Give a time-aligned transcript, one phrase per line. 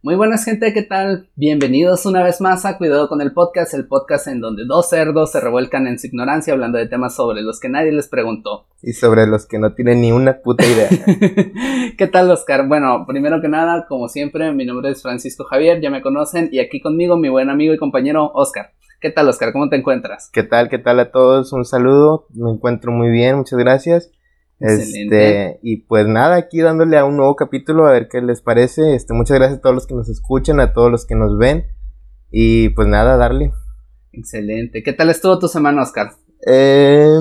[0.00, 1.28] Muy buenas gente, ¿qué tal?
[1.34, 5.32] Bienvenidos una vez más a Cuidado con el Podcast, el podcast en donde dos cerdos
[5.32, 8.68] se revuelcan en su ignorancia hablando de temas sobre los que nadie les preguntó.
[8.80, 10.88] Y sobre los que no tienen ni una puta idea.
[11.98, 12.68] ¿Qué tal Oscar?
[12.68, 16.60] Bueno, primero que nada, como siempre, mi nombre es Francisco Javier, ya me conocen, y
[16.60, 18.70] aquí conmigo mi buen amigo y compañero Oscar.
[19.00, 19.52] ¿Qué tal Oscar?
[19.52, 20.30] ¿Cómo te encuentras?
[20.32, 20.68] ¿Qué tal?
[20.68, 21.52] ¿Qué tal a todos?
[21.52, 24.12] Un saludo, me encuentro muy bien, muchas gracias.
[24.60, 28.94] Este, y pues nada, aquí dándole a un nuevo capítulo a ver qué les parece.
[28.94, 31.66] Este, muchas gracias a todos los que nos escuchan, a todos los que nos ven.
[32.30, 33.52] Y pues nada, darle.
[34.12, 34.82] Excelente.
[34.82, 36.12] ¿Qué tal estuvo tu semana, Oscar?
[36.46, 37.18] Eh,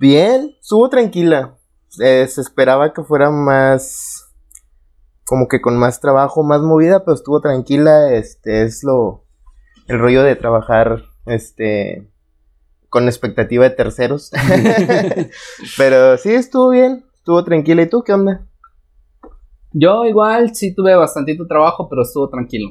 [0.00, 1.56] bien, estuvo tranquila.
[2.00, 4.26] Eh, se esperaba que fuera más,
[5.24, 8.12] como que con más trabajo, más movida, pero estuvo tranquila.
[8.12, 9.24] Este es lo,
[9.88, 12.10] el rollo de trabajar, este,
[12.94, 14.30] con expectativa de terceros.
[15.76, 17.82] Pero sí, estuvo bien, estuvo tranquila.
[17.82, 18.46] ¿Y tú qué onda?
[19.72, 22.70] Yo igual sí tuve bastantito trabajo, pero estuvo tranquilo.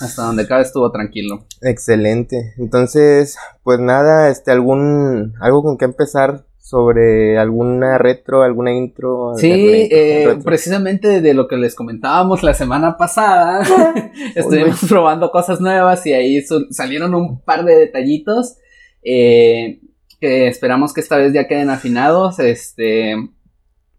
[0.00, 1.46] Hasta donde cabe estuvo tranquilo.
[1.62, 2.54] Excelente.
[2.58, 9.34] Entonces, pues nada, este algún algo con que empezar sobre alguna retro, alguna intro.
[9.36, 13.62] Sí, eh, precisamente de lo que les comentábamos la semana pasada,
[14.34, 18.56] estuvimos probando cosas nuevas y ahí salieron un par de detallitos
[19.08, 19.80] eh,
[20.20, 22.40] que esperamos que esta vez ya queden afinados.
[22.40, 23.14] Este,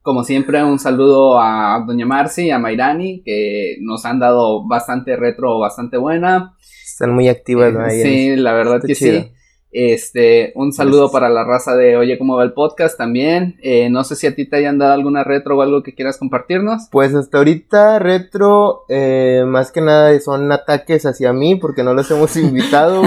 [0.02, 5.60] como siempre, un saludo a Doña Marci, a Mairani, que nos han dado bastante retro,
[5.60, 6.56] bastante buena.
[6.84, 8.02] Están muy activas ahí.
[8.02, 9.32] Sí, la verdad que sí.
[9.72, 13.58] Este, un saludo para la raza de Oye cómo va el podcast también.
[13.62, 16.18] Eh, no sé si a ti te hayan dado alguna retro o algo que quieras
[16.18, 16.88] compartirnos.
[16.92, 22.10] Pues hasta ahorita retro, eh, más que nada son ataques hacia mí porque no los
[22.12, 23.04] hemos invitado.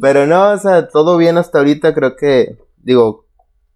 [0.00, 1.94] pero no, o sea, todo bien hasta ahorita.
[1.94, 3.26] Creo que, digo,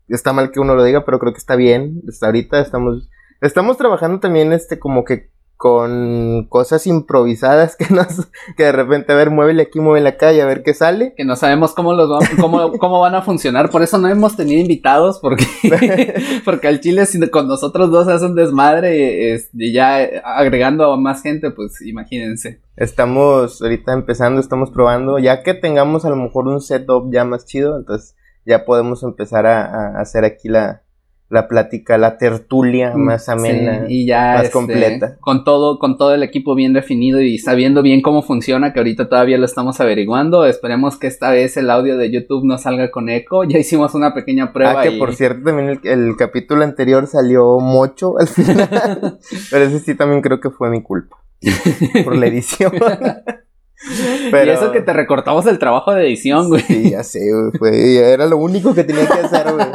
[0.08, 2.02] está mal que uno lo diga, pero creo que está bien.
[2.08, 3.08] Hasta ahorita estamos,
[3.40, 9.16] estamos trabajando también este como que con cosas improvisadas que nos que de repente a
[9.16, 11.14] ver muévele aquí muévele acá y a ver qué sale.
[11.16, 13.70] Que no sabemos cómo los cómo, cómo van a funcionar.
[13.70, 15.46] Por eso no hemos tenido invitados porque
[16.44, 21.50] porque al chile con nosotros dos hace un desmadre y ya agregando a más gente
[21.50, 22.60] pues imagínense.
[22.76, 25.18] Estamos ahorita empezando estamos probando.
[25.18, 28.14] Ya que tengamos a lo mejor un setup ya más chido entonces
[28.44, 30.82] ya podemos empezar a hacer aquí la
[31.28, 35.16] la plática, la tertulia mm, más amena y ya más este, completa.
[35.20, 39.08] Con todo, con todo el equipo bien definido y sabiendo bien cómo funciona, que ahorita
[39.08, 40.46] todavía lo estamos averiguando.
[40.46, 43.42] Esperemos que esta vez el audio de YouTube no salga con eco.
[43.44, 44.80] Ya hicimos una pequeña prueba.
[44.80, 49.18] Ah, que por cierto, también el, capítulo anterior salió mocho al final.
[49.50, 51.16] Pero ese sí también creo que fue mi culpa.
[52.04, 52.72] por la edición.
[54.30, 54.52] Pero...
[54.52, 56.62] Y eso que te recortamos el trabajo de edición, güey.
[56.62, 57.20] Sí, ya sé,
[57.58, 57.96] güey.
[57.96, 59.66] Era lo único que tenía que hacer, güey.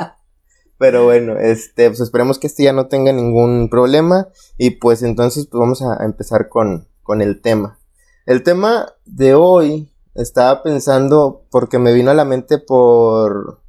[0.81, 4.29] Pero bueno, este, pues esperemos que este ya no tenga ningún problema.
[4.57, 7.77] Y pues entonces pues vamos a, empezar con, con el tema.
[8.25, 13.61] El tema de hoy estaba pensando porque me vino a la mente por,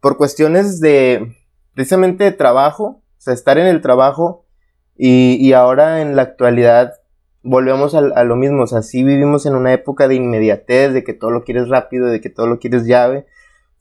[0.00, 1.36] por cuestiones de,
[1.74, 4.44] precisamente de trabajo, o sea, estar en el trabajo
[4.96, 6.94] y, y ahora en la actualidad
[7.44, 11.04] volvemos a, a, lo mismo, o sea, sí vivimos en una época de inmediatez, de
[11.04, 13.26] que todo lo quieres rápido, de que todo lo quieres llave,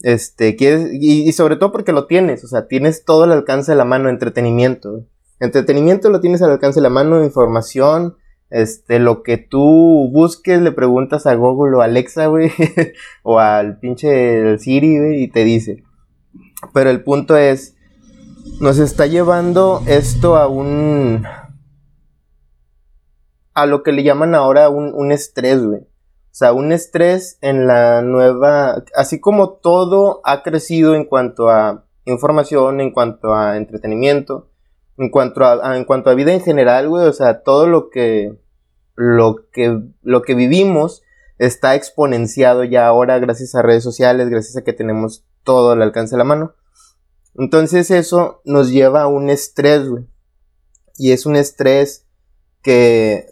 [0.01, 3.77] este, quieres, y, sobre todo porque lo tienes, o sea, tienes todo al alcance de
[3.77, 5.05] la mano, entretenimiento.
[5.39, 8.15] Entretenimiento lo tienes al alcance de la mano, información,
[8.49, 12.51] este, lo que tú busques, le preguntas a Google o Alexa, güey,
[13.23, 15.83] o al pinche Siri, güey, y te dice.
[16.73, 17.75] Pero el punto es,
[18.59, 21.23] nos está llevando esto a un,
[23.53, 25.81] a lo que le llaman ahora un, un estrés, güey.
[26.37, 32.79] Sea, un estrés en la nueva, así como todo ha crecido en cuanto a información,
[32.79, 34.47] en cuanto a entretenimiento,
[34.99, 38.37] en cuanto a, en cuanto a vida en general, güey, o sea, todo lo que,
[38.93, 41.01] lo que, lo que vivimos
[41.39, 46.13] está exponenciado ya ahora gracias a redes sociales, gracias a que tenemos todo al alcance
[46.13, 46.53] de la mano.
[47.33, 50.05] Entonces eso nos lleva a un estrés, güey.
[50.99, 52.05] Y es un estrés
[52.61, 53.25] que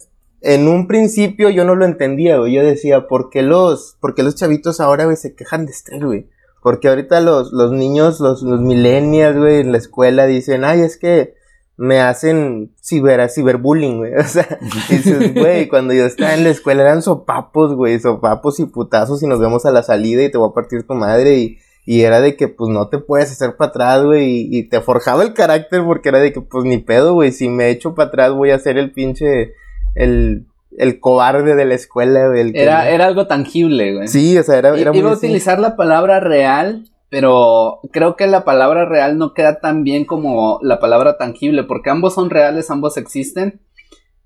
[0.46, 2.54] en un principio yo no lo entendía, güey.
[2.54, 6.30] Yo decía, ¿por qué los, por los chavitos ahora, güey, se quejan de estrés, güey?
[6.62, 10.98] Porque ahorita los, los niños, los, los millennials, güey, en la escuela dicen, ay, es
[10.98, 11.34] que
[11.78, 14.14] me hacen ciber, ciberbullying, güey.
[14.20, 14.60] O sea,
[14.90, 19.28] dices, güey, cuando yo estaba en la escuela eran sopapos, güey, sopapos y putazos y
[19.28, 21.58] nos vemos a la salida y te voy a partir tu madre y,
[21.88, 24.80] y era de que, pues, no te puedes hacer para atrás, güey, y, y, te
[24.80, 28.10] forjaba el carácter porque era de que, pues, ni pedo, güey, si me echo para
[28.10, 29.54] atrás voy a ser el pinche
[29.96, 30.46] el,
[30.78, 32.52] el cobarde de la escuela, güey.
[32.54, 34.08] Era, era algo tangible, güey.
[34.08, 38.44] Sí, o sea, era, era Iba a utilizar la palabra real, pero creo que la
[38.44, 42.98] palabra real no queda tan bien como la palabra tangible, porque ambos son reales, ambos
[42.98, 43.62] existen.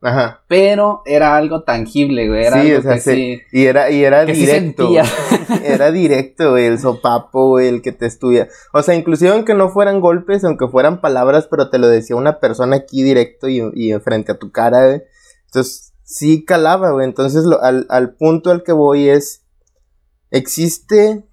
[0.02, 0.44] Ajá.
[0.48, 2.46] Pero era algo tangible, güey.
[2.46, 3.42] Era Sí, algo o sea, que se- sí.
[3.52, 4.90] Y era, y era Que directo.
[5.66, 8.48] era directo, güey, el sopapo, güey, el que te estudia.
[8.72, 12.40] O sea, inclusive aunque no fueran golpes, aunque fueran palabras, pero te lo decía una
[12.40, 15.02] persona aquí directo y, y frente a tu cara, güey.
[15.50, 17.06] Entonces, sí calaba, güey.
[17.06, 19.44] Entonces, lo- al, al punto al que voy es,
[20.32, 21.24] existe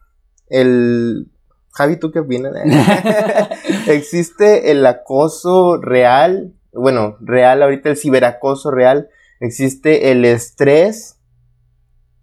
[0.49, 1.31] el...
[1.73, 2.55] Javi, ¿tú qué opinas?
[3.89, 9.11] existe el acoso real, bueno, real, ahorita el ciberacoso real,
[9.41, 11.19] existe el estrés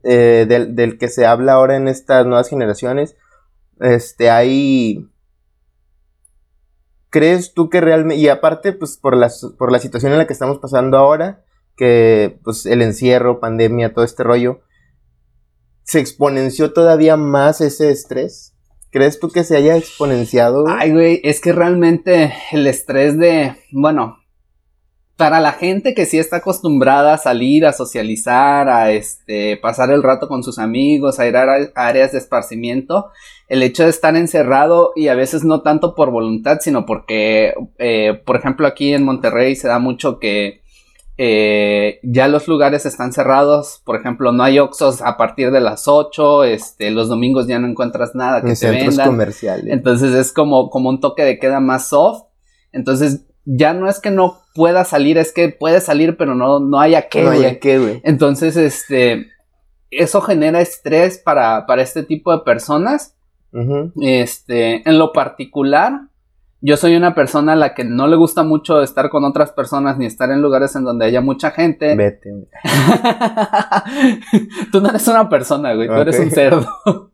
[0.04, 3.16] eh, del, del que se habla ahora en estas nuevas generaciones.
[3.80, 5.08] Este, hay...
[7.12, 10.34] ¿Crees tú que realmente, y aparte, pues por la, por la situación en la que
[10.34, 11.43] estamos pasando ahora,
[11.76, 14.62] que pues el encierro, pandemia, todo este rollo,
[15.84, 18.54] se exponenció todavía más ese estrés?
[18.92, 20.66] ¿Crees tú que se haya exponenciado?
[20.68, 24.18] Ay, güey, es que realmente el estrés de, bueno,
[25.18, 30.04] para la gente que sí está acostumbrada a salir, a socializar, a este, pasar el
[30.04, 33.12] rato con sus amigos, a ir a a áreas de esparcimiento,
[33.48, 38.22] el hecho de estar encerrado y a veces no tanto por voluntad, sino porque, eh,
[38.26, 40.63] por ejemplo, aquí en Monterrey se da mucho que
[41.18, 45.88] eh, ya los lugares están cerrados, por ejemplo, no hay Oxxos a partir de las
[45.88, 49.08] 8, este, los domingos ya no encuentras nada que en te centros vendan.
[49.08, 49.68] comerciales.
[49.68, 52.24] Entonces es como, como un toque de queda más soft.
[52.72, 56.80] Entonces ya no es que no pueda salir, es que puede salir, pero no, no
[56.80, 57.24] haya que.
[57.24, 58.02] no hay a qué, güey.
[58.04, 59.28] Entonces, este,
[59.92, 63.16] eso genera estrés para, para este tipo de personas.
[64.02, 66.08] Este, en lo particular,
[66.66, 69.98] yo soy una persona a la que no le gusta mucho estar con otras personas
[69.98, 71.94] ni estar en lugares en donde haya mucha gente.
[71.94, 72.30] Vete,
[74.72, 76.68] tú no eres una persona, güey, tú eres un cerdo.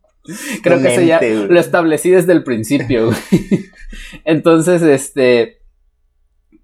[0.62, 1.48] Creo que eso ya güey.
[1.48, 3.18] lo establecí desde el principio, güey.
[4.24, 5.62] Entonces, este,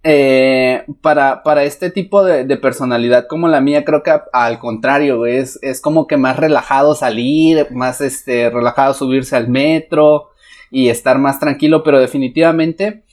[0.04, 4.60] eh, para, para este tipo de, de personalidad como la mía, creo que a- al
[4.60, 10.30] contrario, güey, es, es como que más relajado salir, más este, relajado subirse al metro
[10.76, 13.06] y estar más tranquilo, pero definitivamente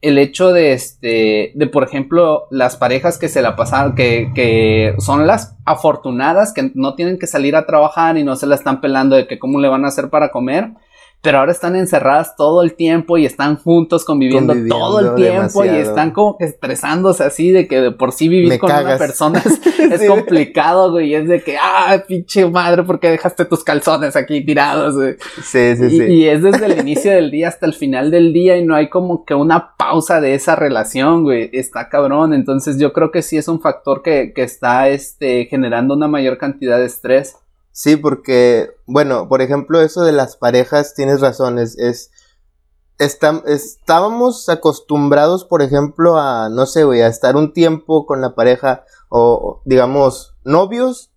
[0.00, 4.94] el hecho de este, de por ejemplo, las parejas que se la pasaron, que, que
[5.00, 8.80] son las afortunadas, que no tienen que salir a trabajar y no se la están
[8.80, 10.70] pelando de que cómo le van a hacer para comer,
[11.22, 15.64] pero ahora están encerradas todo el tiempo y están juntos conviviendo, Conviviendo todo el tiempo
[15.64, 18.78] y están como que estresándose así de que de por sí vivir Me con una
[18.82, 18.98] cagas.
[18.98, 19.60] persona es,
[19.92, 20.06] es Sí.
[20.06, 24.94] complicado, güey, es de que, ah, pinche madre, ¿por qué dejaste tus calzones aquí tirados,
[24.94, 25.16] güey?
[25.42, 26.02] Sí, sí, Y, sí.
[26.04, 28.88] y es desde el inicio del día hasta el final del día y no hay
[28.88, 31.50] como que una pausa de esa relación, güey.
[31.52, 32.32] Está cabrón.
[32.32, 36.38] Entonces yo creo que sí es un factor que, que está este, generando una mayor
[36.38, 37.36] cantidad de estrés.
[37.72, 42.10] Sí, porque, bueno, por ejemplo, eso de las parejas, tienes razón, es, es
[42.98, 48.34] estam- estábamos acostumbrados, por ejemplo, a, no sé, güey, a estar un tiempo con la
[48.34, 51.12] pareja, o, digamos, novios,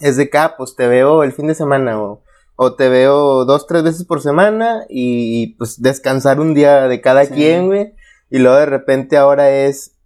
[0.00, 2.22] es de acá, pues te veo el fin de semana, o,
[2.56, 7.00] o te veo dos, tres veces por semana, y, y, pues descansar un día de
[7.00, 7.32] cada Sí.
[7.34, 7.94] quien, güey,
[8.28, 9.96] y luego de repente ahora es,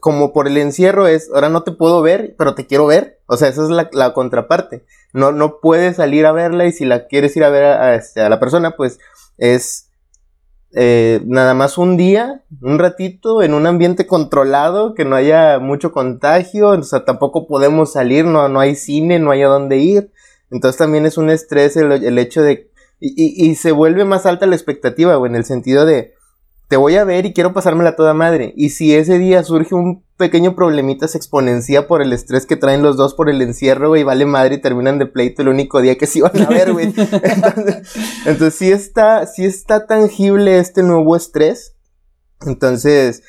[0.00, 3.20] como por el encierro es, ahora no te puedo ver, pero te quiero ver.
[3.26, 4.84] O sea, esa es la, la contraparte.
[5.12, 8.28] No, no puedes salir a verla y si la quieres ir a ver este, a
[8.28, 8.98] la persona, pues
[9.38, 9.90] es
[10.72, 15.92] eh, nada más un día, un ratito, en un ambiente controlado, que no haya mucho
[15.92, 20.12] contagio, o sea, tampoco podemos salir, no, no hay cine, no hay a dónde ir.
[20.50, 22.70] Entonces también es un estrés el, el hecho de...
[23.00, 26.14] Y, y, y se vuelve más alta la expectativa, güey, en el sentido de
[26.68, 28.52] te voy a ver y quiero pasármela toda madre.
[28.56, 32.82] Y si ese día surge un pequeño problemita, se exponencia por el estrés que traen
[32.82, 35.96] los dos por el encierro, güey, vale madre y terminan de pleito el único día
[35.96, 36.86] que se iban a ver, güey.
[36.96, 37.82] entonces,
[38.26, 41.76] entonces sí está, sí está tangible este nuevo estrés.
[42.44, 43.22] Entonces,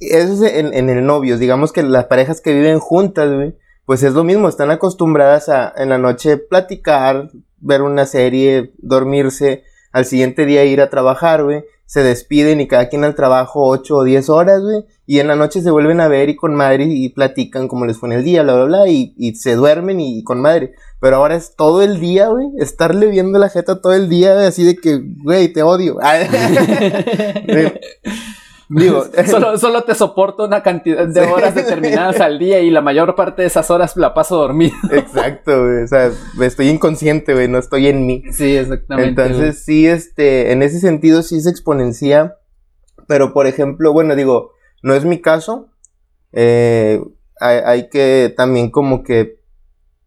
[0.00, 1.38] eso es en, en el novios.
[1.38, 5.70] Digamos que las parejas que viven juntas, güey, pues es lo mismo, están acostumbradas a
[5.76, 11.64] en la noche platicar, ver una serie, dormirse, al siguiente día ir a trabajar, güey
[11.92, 15.36] se despiden y cada quien al trabajo 8 o 10 horas, güey, y en la
[15.36, 18.24] noche se vuelven a ver y con madre y platican como les fue en el
[18.24, 20.72] día, bla, bla, bla, y, y se duermen y, y, con madre.
[21.02, 24.46] Pero ahora es todo el día, güey, estarle viendo la jeta todo el día, güey,
[24.46, 25.98] así de que, güey, te odio.
[28.68, 33.14] Digo, solo, solo te soporto una cantidad de horas determinadas al día y la mayor
[33.14, 34.74] parte de esas horas la paso dormido.
[34.90, 35.84] Exacto, güey.
[35.84, 38.22] O sea, estoy inconsciente, güey, no estoy en mí.
[38.32, 39.08] Sí, exactamente.
[39.08, 39.52] Entonces, güey.
[39.52, 42.36] sí, este, en ese sentido sí se exponencia.
[43.08, 44.52] Pero, por ejemplo, bueno, digo,
[44.82, 45.68] no es mi caso.
[46.32, 47.00] Eh,
[47.40, 49.42] hay, hay, que también como que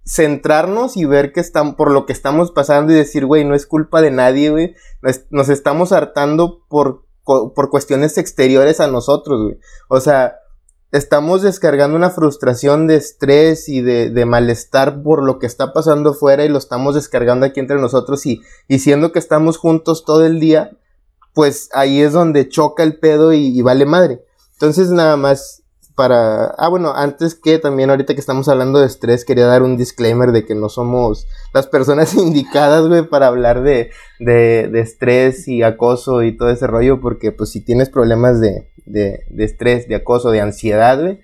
[0.06, 3.68] centrarnos y ver que están por lo que estamos pasando y decir, güey, no es
[3.68, 4.76] culpa de nadie, güey.
[5.02, 9.60] Nos, nos estamos hartando por por cuestiones exteriores a nosotros, güey.
[9.89, 10.36] O sea,
[10.91, 16.12] estamos descargando una frustración de estrés y de, de, malestar por lo que está pasando
[16.12, 20.25] afuera y lo estamos descargando aquí entre nosotros y, y siendo que estamos juntos todo
[20.25, 20.77] el día,
[21.34, 24.24] pues ahí es donde choca el pedo y vale madre.
[24.53, 25.64] Entonces nada más
[25.96, 26.46] para...
[26.58, 30.32] Ah, bueno, antes que también ahorita que estamos hablando de estrés, quería dar un disclaimer
[30.32, 35.64] de que no somos las personas indicadas, güey, para hablar de, de, de, estrés y
[35.64, 39.96] acoso y todo ese rollo, porque pues si tienes problemas de, de, de estrés, de
[39.96, 41.20] acoso, de ansiedad, güey,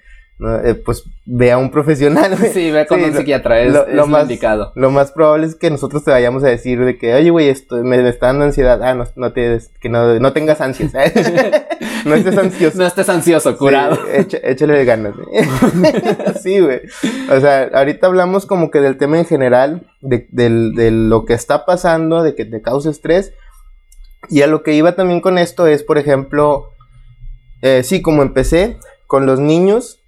[0.63, 2.35] eh, pues ve a un profesional.
[2.51, 4.71] Sí, ve con un psiquiatra, es lo, más, indicado.
[4.75, 7.77] Lo más probable es que nosotros te vayamos a decir de que, oye, güey, esto
[7.83, 8.81] me, está dando ansiedad.
[8.83, 10.91] Ah, no, no te, que no, no tengas ansias.
[12.05, 12.77] no estés ansioso.
[12.77, 13.97] No estés ansioso, curado.
[14.29, 15.13] Sí, échale ganas.
[16.41, 16.81] sí, güey.
[17.29, 21.65] O sea, ahorita hablamos como que del tema en general, de, de lo que está
[21.65, 23.33] pasando, de que te causa estrés.
[24.29, 26.71] Y a lo que iba también con esto es, por ejemplo,
[27.61, 30.00] eh, sí, como empecé con los niños,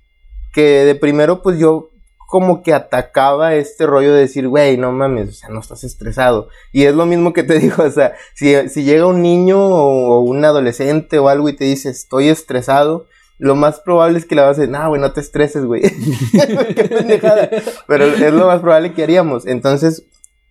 [0.53, 1.89] que de primero pues yo
[2.33, 6.47] como que atacaba este rollo de decir, güey, no mames, o sea, no estás estresado.
[6.71, 10.19] Y es lo mismo que te digo, o sea, si, si llega un niño o,
[10.21, 13.05] un adolescente o algo y te dice, estoy estresado,
[13.37, 15.81] lo más probable es que le vas a decir, no, güey, no te estreses, güey.
[16.75, 17.51] Qué pendejada.
[17.85, 19.45] Pero es lo más probable que haríamos.
[19.45, 20.07] Entonces,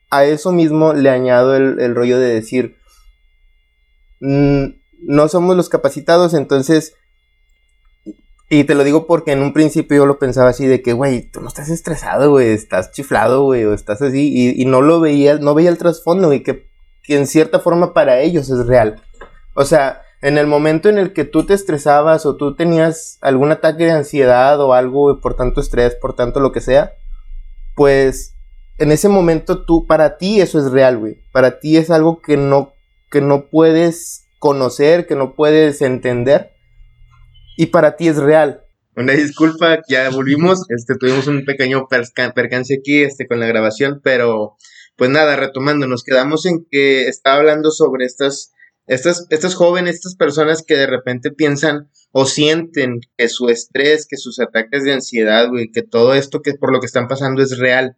[0.08, 2.76] a eso mismo le añado el, el rollo de decir,
[4.20, 4.66] mm,
[5.08, 6.94] no somos los capacitados, entonces
[8.54, 11.22] y te lo digo porque en un principio yo lo pensaba así de que, güey,
[11.22, 15.00] tú no estás estresado, güey, estás chiflado, güey, o estás así, y, y, no lo
[15.00, 16.66] veía, no veía el trasfondo, que,
[17.02, 19.02] que en cierta forma para ellos es real.
[19.54, 23.52] O sea, en el momento en el que tú te estresabas o tú tenías algún
[23.52, 26.92] ataque de ansiedad o algo por tanto estrés, por tanto lo que sea,
[27.74, 28.34] pues
[28.76, 31.16] en ese momento tú, para ti eso es real, güey.
[31.32, 32.74] Para ti es algo que no,
[33.10, 36.51] que no puedes conocer, que no puedes entender
[37.56, 38.62] y para ti es real.
[38.94, 44.56] Una disculpa, ya volvimos, este, tuvimos un pequeño percance aquí este, con la grabación, pero
[44.96, 48.52] pues nada, retomando, nos quedamos en que estaba hablando sobre estas,
[48.86, 54.18] estas, estas jóvenes, estas personas que de repente piensan o sienten que su estrés, que
[54.18, 57.58] sus ataques de ansiedad, güey, que todo esto que por lo que están pasando es
[57.58, 57.96] real.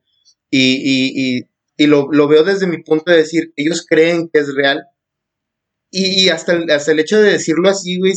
[0.50, 4.38] Y, y, y, y lo, lo, veo desde mi punto de decir, ellos creen que
[4.38, 4.84] es real.
[5.90, 8.14] Y, hasta, hasta el hecho de decirlo así, güey,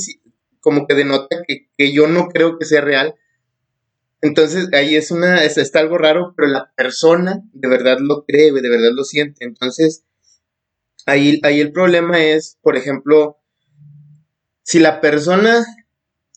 [0.61, 3.15] como que denota que, que, yo no creo que sea real.
[4.21, 8.51] Entonces ahí es una, es, está algo raro, pero la persona de verdad lo cree,
[8.51, 9.45] de verdad lo siente.
[9.45, 10.03] Entonces
[11.05, 13.37] ahí, ahí el problema es, por ejemplo,
[14.63, 15.65] si la persona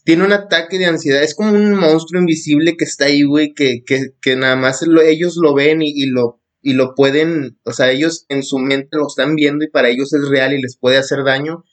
[0.04, 3.82] tiene un ataque de ansiedad, es como un monstruo invisible que está ahí, güey, que,
[3.84, 7.72] que, que nada más lo, ellos lo ven y, y, lo, y lo pueden, o
[7.72, 10.76] sea, ellos en su mente lo están viendo y para ellos es real y les
[10.76, 11.64] puede hacer daño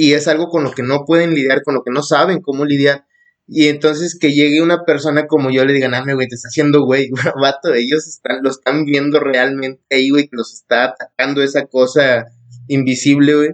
[0.00, 2.64] y es algo con lo que no pueden lidiar, con lo que no saben cómo
[2.64, 3.04] lidiar.
[3.48, 6.84] Y entonces que llegue una persona como yo le digan, ah, güey, te está haciendo
[6.84, 7.10] güey,
[7.42, 12.26] vato, ellos están, lo están viendo realmente ahí, güey, que los está atacando esa cosa
[12.68, 13.50] invisible, güey.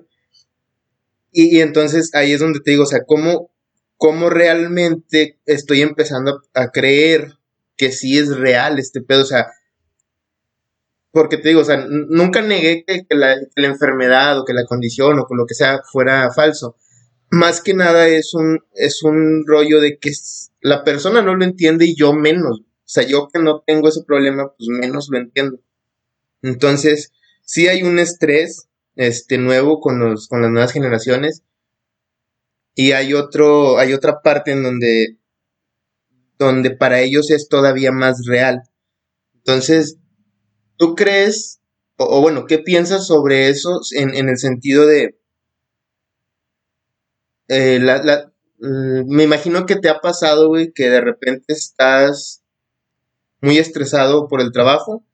[1.32, 3.50] Y, y, entonces ahí es donde te digo, o sea, cómo,
[3.96, 7.38] cómo realmente estoy empezando a, a creer
[7.78, 9.46] que sí es real este pedo, o sea,
[11.14, 15.26] porque te digo, o sea, nunca negué que, la, enfermedad o que la condición o
[15.26, 16.76] con lo que sea fuera falso.
[17.30, 20.11] Más que nada es un, es un rollo de que
[20.61, 22.62] la persona no lo entiende y yo menos.
[22.62, 25.61] O sea, yo que no tengo ese problema, pues menos lo entiendo.
[26.42, 28.66] Entonces, sí hay un estrés
[28.97, 31.44] este, nuevo con, los, con las nuevas generaciones.
[32.75, 35.16] Y hay otro, hay otra parte en donde,
[36.40, 38.62] donde para ellos es todavía más real.
[39.37, 39.99] Entonces,
[40.76, 41.60] ¿Tú crees,
[41.96, 45.18] o, bueno, qué piensas sobre eso en, el sentido de...
[47.48, 52.42] Eh, la, la, mm, me imagino que te ha pasado, güey, que de repente estás
[53.40, 55.04] muy estresado por el trabajo,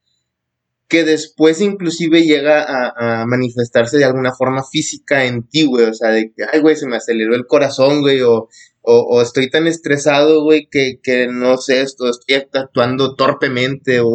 [0.88, 5.94] que después inclusive llega a, a, manifestarse de alguna forma física en ti, güey, o
[5.94, 8.48] sea, de que, ay, güey, se me aceleró el corazón, güey, o,
[8.82, 14.14] o, o, estoy tan estresado, güey, que, que no sé, esto, estoy actuando torpemente o,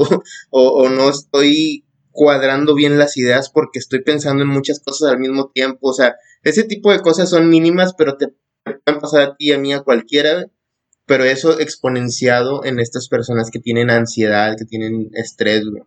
[0.51, 5.51] o, no estoy cuadrando bien las ideas porque estoy pensando en muchas cosas al mismo
[5.53, 5.89] tiempo.
[5.89, 8.29] O sea, ese tipo de cosas son mínimas, pero te
[8.63, 10.45] pueden pasar a ti, a mí, a cualquiera,
[11.05, 15.83] pero eso exponenciado en estas personas que tienen ansiedad, que tienen estrés, güey.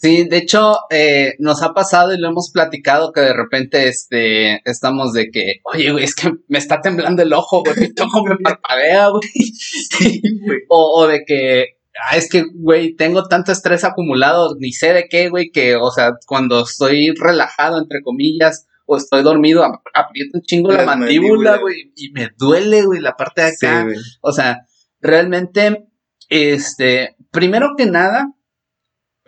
[0.00, 4.60] Sí, de hecho, eh, nos ha pasado y lo hemos platicado que de repente este,
[4.64, 8.24] estamos de que, oye, güey, es que me está temblando el ojo, güey, mi ojo
[8.24, 9.22] me parpadea, güey.
[9.28, 10.58] Sí, güey.
[10.68, 11.78] O, o de que,
[12.08, 15.90] ah, es que, güey, tengo tanto estrés acumulado, ni sé de qué, güey, que, o
[15.90, 19.64] sea, cuando estoy relajado, entre comillas, o estoy dormido,
[19.94, 23.84] aprieto un chingo la mandíbula, güey, y me duele, güey, la parte de acá.
[24.20, 24.60] O sea,
[25.00, 25.88] realmente,
[26.28, 28.32] este, primero que nada,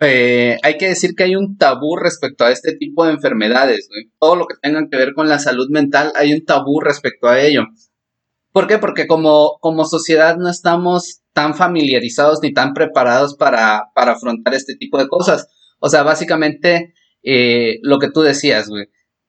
[0.01, 3.87] eh, hay que decir que hay un tabú respecto a este tipo de enfermedades.
[4.19, 7.39] Todo lo que tenga que ver con la salud mental, hay un tabú respecto a
[7.39, 7.63] ello.
[8.51, 8.77] ¿Por qué?
[8.79, 14.75] Porque como, como sociedad no estamos tan familiarizados ni tan preparados para, para afrontar este
[14.75, 15.47] tipo de cosas.
[15.79, 16.93] O sea, básicamente,
[17.23, 18.87] eh, lo que tú decías, güey.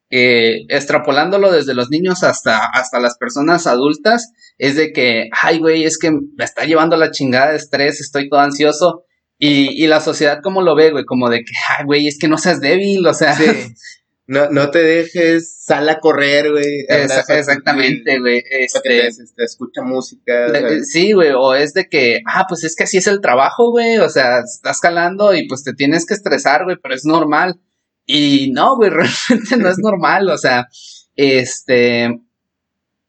[0.09, 5.85] eh, extrapolándolo desde los niños hasta, hasta las personas adultas, es de que, ay, güey,
[5.85, 9.05] es que me está llevando la chingada de estrés, estoy todo ansioso.
[9.45, 11.03] Y, y la sociedad, como lo ve, güey?
[11.03, 13.35] Como de que, ay, güey, es que no seas débil, o sea.
[13.35, 13.45] Sí.
[14.25, 16.85] No, no te dejes, sal a correr, güey.
[16.87, 18.41] Exactamente, güey.
[18.49, 20.47] Este, te escucha música.
[20.85, 23.97] Sí, güey, o es de que, ah, pues es que así es el trabajo, güey,
[23.97, 27.59] o sea, estás calando y pues te tienes que estresar, güey, pero es normal.
[28.05, 28.89] Y no, güey,
[29.29, 30.69] realmente no es normal, o sea,
[31.17, 32.17] este,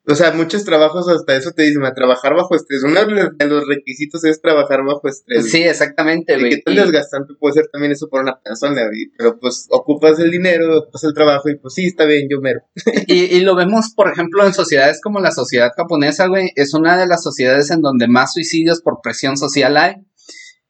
[0.06, 2.82] O sea, muchos trabajos hasta eso te dicen, a trabajar bajo estrés.
[2.84, 5.50] Uno de los requisitos es trabajar bajo estrés.
[5.50, 6.50] sí, exactamente, ¿Y güey.
[6.50, 9.11] qué tan Y- desgastante puede ser también eso para una persona, güey?
[9.16, 12.61] Pero pues ocupas el dinero, ocupas el trabajo y pues sí, está bien, yo mero.
[13.06, 16.99] Y, y lo vemos, por ejemplo, en sociedades como la sociedad japonesa, güey, es una
[16.99, 19.94] de las sociedades en donde más suicidios por presión social hay.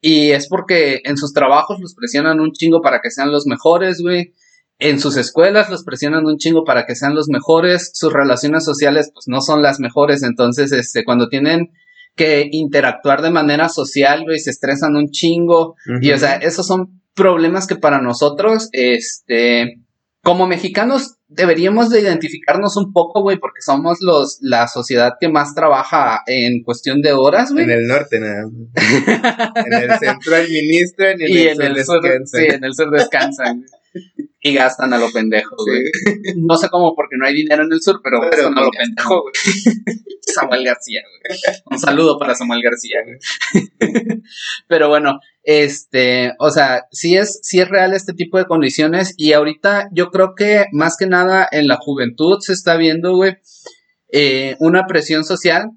[0.01, 4.01] Y es porque en sus trabajos los presionan un chingo para que sean los mejores,
[4.01, 4.35] güey.
[4.79, 7.91] En sus escuelas los presionan un chingo para que sean los mejores.
[7.95, 10.23] Sus relaciones sociales, pues, no son las mejores.
[10.23, 11.71] Entonces, este, cuando tienen
[12.17, 15.77] que interactuar de manera social, güey, se estresan un chingo.
[16.01, 19.81] Y o sea, esos son problemas que para nosotros, este,
[20.23, 25.55] como mexicanos, deberíamos de identificarnos un poco, güey, porque somos los, la sociedad que más
[25.55, 27.65] trabaja en cuestión de horas, güey.
[27.65, 28.45] En el norte nada.
[29.67, 32.41] En el centro administran y en Y el en sur el sur, descansan.
[32.41, 33.65] sí, en el sur descansan.
[34.41, 35.83] Y gastan a lo pendejo, güey.
[36.37, 38.71] No sé cómo, porque no hay dinero en el sur, pero, Pero gastan a lo
[38.71, 38.95] gastan.
[38.95, 39.33] pendejo, güey.
[40.21, 41.41] Samuel García, güey.
[41.71, 43.19] Un saludo para Samuel García, güey.
[44.69, 49.33] Pero bueno, este, o sea, sí es, sí es real este tipo de condiciones y
[49.33, 53.37] ahorita yo creo que más que nada en la juventud se está viendo, güey,
[54.13, 55.71] eh, una presión social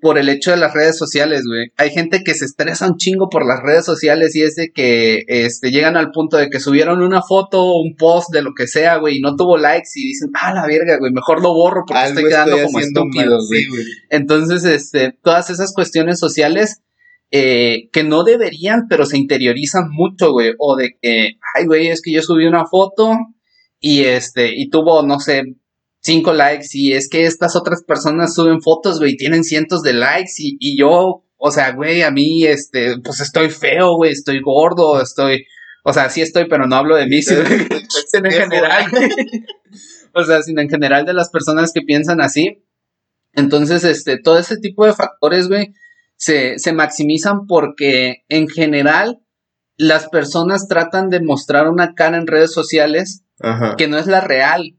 [0.00, 1.72] por el hecho de las redes sociales, güey.
[1.76, 5.24] Hay gente que se estresa un chingo por las redes sociales y es de que
[5.28, 8.66] este, llegan al punto de que subieron una foto o un post de lo que
[8.66, 11.84] sea, güey, y no tuvo likes y dicen, ah, la verga, güey, mejor lo borro
[11.86, 13.62] porque Algo estoy quedando como estúpido, mal, güey.
[13.62, 13.84] sí, güey.
[14.10, 16.82] Entonces, este, todas esas cuestiones sociales
[17.30, 20.52] eh, que no deberían, pero se interiorizan mucho, güey.
[20.58, 23.12] O de que, ay, güey, es que yo subí una foto
[23.80, 25.42] y este, y tuvo, no sé,
[26.00, 29.94] cinco likes y es que estas otras personas suben fotos, güey, y tienen cientos de
[29.94, 34.40] likes y, y yo, o sea, güey, a mí, este, pues estoy feo, güey, estoy
[34.40, 35.46] gordo, estoy,
[35.84, 38.86] o sea, sí estoy, pero no hablo de mí, sino, sino en general.
[40.14, 42.64] o sea, sino en general de las personas que piensan así.
[43.32, 45.74] Entonces, este, todo ese tipo de factores, güey,
[46.16, 49.20] se, se maximizan porque en general
[49.76, 53.76] las personas tratan de mostrar una cara en redes sociales Ajá.
[53.76, 54.77] que no es la real,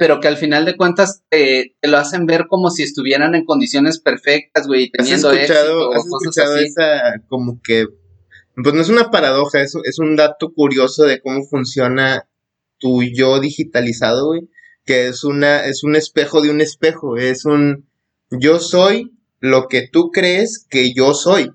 [0.00, 3.44] pero que al final de cuentas eh, te lo hacen ver como si estuvieran en
[3.44, 6.64] condiciones perfectas, güey, ¿Has teniendo éxito escuchado, has o cosas escuchado así.
[6.64, 7.84] esa como que
[8.54, 12.26] pues no es una paradoja, es, es un dato curioso de cómo funciona
[12.78, 14.48] tu yo digitalizado, güey,
[14.86, 17.86] que es una es un espejo de un espejo, es un
[18.30, 21.50] yo soy lo que tú crees que yo soy.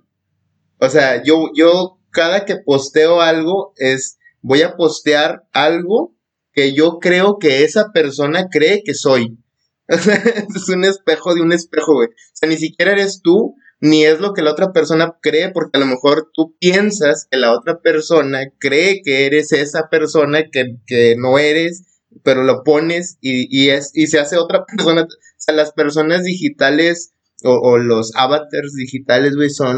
[0.77, 6.14] O sea, yo yo cada que posteo algo es voy a postear algo
[6.55, 9.37] que yo creo que esa persona cree que soy.
[9.87, 12.07] es un espejo de un espejo, güey.
[12.07, 15.77] O sea, ni siquiera eres tú, ni es lo que la otra persona cree, porque
[15.77, 20.77] a lo mejor tú piensas que la otra persona cree que eres esa persona que,
[20.87, 21.83] que no eres,
[22.23, 25.03] pero lo pones y, y, es, y se hace otra persona.
[25.03, 27.11] O sea, las personas digitales
[27.43, 29.77] o, los avatars digitales, güey, son,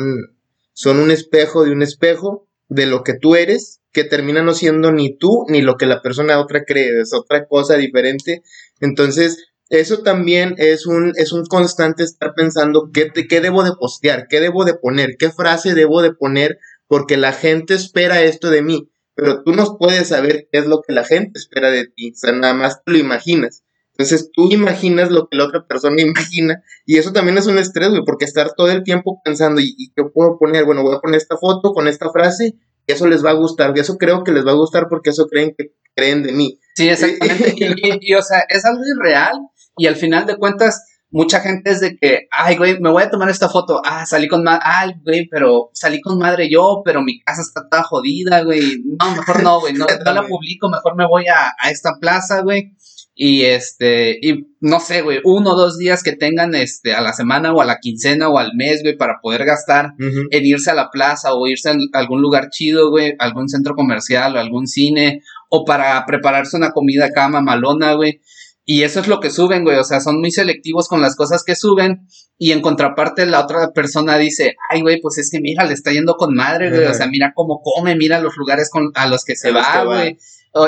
[0.74, 4.92] son un espejo de un espejo de lo que tú eres, que termina no siendo
[4.92, 8.44] ni tú ni lo que la persona otra cree, es otra cosa diferente.
[8.80, 13.74] Entonces, eso también es un, es un constante estar pensando qué, te, qué debo de
[13.78, 18.50] postear, qué debo de poner, qué frase debo de poner, porque la gente espera esto
[18.50, 21.88] de mí, pero tú no puedes saber qué es lo que la gente espera de
[21.88, 23.64] ti, o sea, nada más tú lo imaginas.
[23.98, 27.90] Entonces tú imaginas lo que la otra persona imagina y eso también es un estrés,
[27.90, 30.66] güey, porque estar todo el tiempo pensando, ¿y, ¿y, qué puedo poner?
[30.66, 32.56] Bueno, voy a poner esta foto con esta frase
[32.86, 35.10] y eso les va a gustar, y eso creo que les va a gustar porque
[35.10, 36.60] eso creen que creen de mí.
[36.76, 37.56] Sí, exactamente.
[37.58, 39.40] y, y, y, o sea, es algo irreal
[39.76, 43.10] y al final de cuentas mucha gente es de que, ay, güey, me voy a
[43.10, 47.02] tomar esta foto, ah, salí con madre, ay, güey, pero salí con madre yo, pero
[47.02, 50.96] mi casa está toda jodida, güey, no, mejor no, güey, no, no la publico, mejor
[50.96, 52.74] me voy a, a esta plaza, güey.
[53.20, 57.14] Y este, y no sé, güey, uno o dos días que tengan este a la
[57.14, 60.76] semana o a la quincena o al mes, güey, para poder gastar en irse a
[60.76, 65.24] la plaza o irse a algún lugar chido, güey, algún centro comercial o algún cine,
[65.50, 68.22] o para prepararse una comida acá mamalona, güey.
[68.70, 69.78] Y eso es lo que suben, güey.
[69.78, 72.06] O sea, son muy selectivos con las cosas que suben.
[72.38, 75.92] Y en contraparte, la otra persona dice, ay, güey, pues es que mira, le está
[75.92, 76.86] yendo con madre, güey.
[76.86, 80.18] O sea, mira cómo come, mira los lugares con, a los que se va, güey.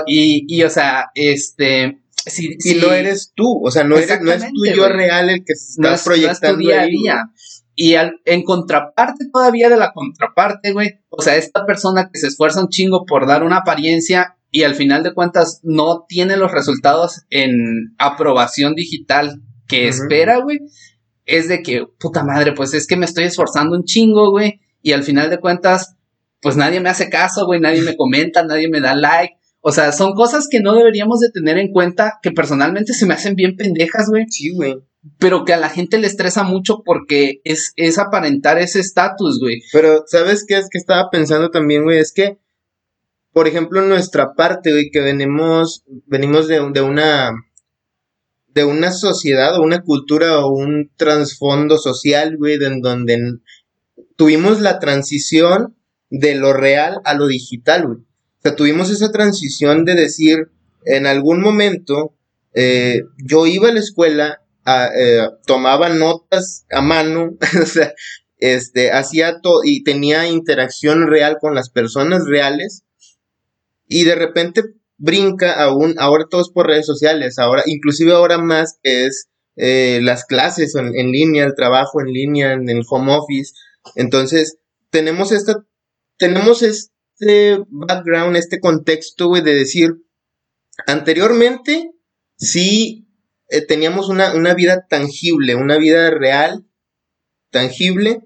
[0.08, 2.00] Y, y, o sea, este.
[2.26, 5.44] Si, si, no eres tú, o sea, no, eres, no es tu yo real el
[5.46, 6.58] que está proyectando.
[6.58, 7.24] No día a día.
[7.76, 12.28] Y al, en contraparte todavía de la contraparte, güey, o sea, esta persona que se
[12.28, 16.52] esfuerza un chingo por dar una apariencia y al final de cuentas no tiene los
[16.52, 20.60] resultados en aprobación digital que espera, güey,
[21.26, 24.94] es de que, puta madre, pues es que me estoy esforzando un chingo, güey, y
[24.94, 25.96] al final de cuentas,
[26.42, 29.36] pues nadie me hace caso, güey, nadie me comenta, nadie me da like.
[29.62, 33.14] O sea, son cosas que no deberíamos de tener en cuenta, que personalmente se me
[33.14, 34.26] hacen bien pendejas, güey.
[34.30, 34.78] Sí, güey.
[35.18, 39.62] Pero que a la gente le estresa mucho porque es, es aparentar ese estatus, güey.
[39.72, 42.00] Pero, ¿sabes qué es que estaba pensando también, güey?
[42.00, 42.38] Es que
[43.32, 47.32] por ejemplo, nuestra parte, güey, que venimos, venimos de, de una
[48.48, 53.38] de una sociedad o una cultura o un trasfondo social, güey, en donde
[54.16, 55.78] tuvimos la transición
[56.10, 58.00] de lo real a lo digital, güey.
[58.40, 60.50] O sea, tuvimos esa transición de decir,
[60.86, 62.16] en algún momento,
[62.54, 67.94] eh, yo iba a la escuela, eh, tomaba notas a mano, o sea,
[68.38, 72.84] este, hacía todo y tenía interacción real con las personas reales,
[73.88, 74.64] y de repente
[74.98, 80.24] brinca aún, ahora todos por redes sociales, ahora, inclusive ahora más que es eh, las
[80.24, 83.54] clases en, línea, el trabajo en línea, en el home office.
[83.96, 84.58] Entonces,
[84.90, 85.66] tenemos esta,
[86.18, 86.62] tenemos
[87.20, 90.06] este background, este contexto, de decir,
[90.88, 91.92] anteriormente
[92.38, 93.08] sí
[93.50, 96.66] eh, teníamos una, una vida tangible, una vida real,
[97.52, 98.22] tangible,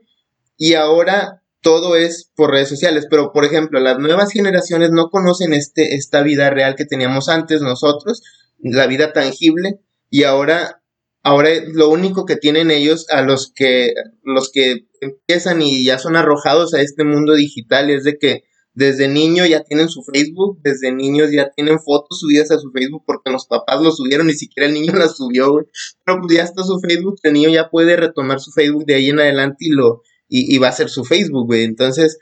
[0.58, 5.54] y ahora todo es por redes sociales, pero por ejemplo, las nuevas generaciones no conocen
[5.54, 8.22] este, esta vida real que teníamos antes nosotros,
[8.60, 9.80] la vida tangible,
[10.10, 10.84] y ahora,
[11.24, 16.16] ahora lo único que tienen ellos a los que, los que empiezan y ya son
[16.16, 18.44] arrojados a este mundo digital es de que
[18.76, 23.04] desde niño ya tienen su Facebook, desde niños ya tienen fotos subidas a su Facebook
[23.06, 25.66] porque los papás lo subieron, ni siquiera el niño las subió, güey.
[26.04, 29.10] Pero pues ya está su Facebook, el niño ya puede retomar su Facebook de ahí
[29.10, 31.64] en adelante y lo, y, va a ser su Facebook, güey.
[31.64, 32.18] Entonces,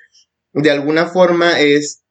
[0.54, 2.04] de alguna forma es,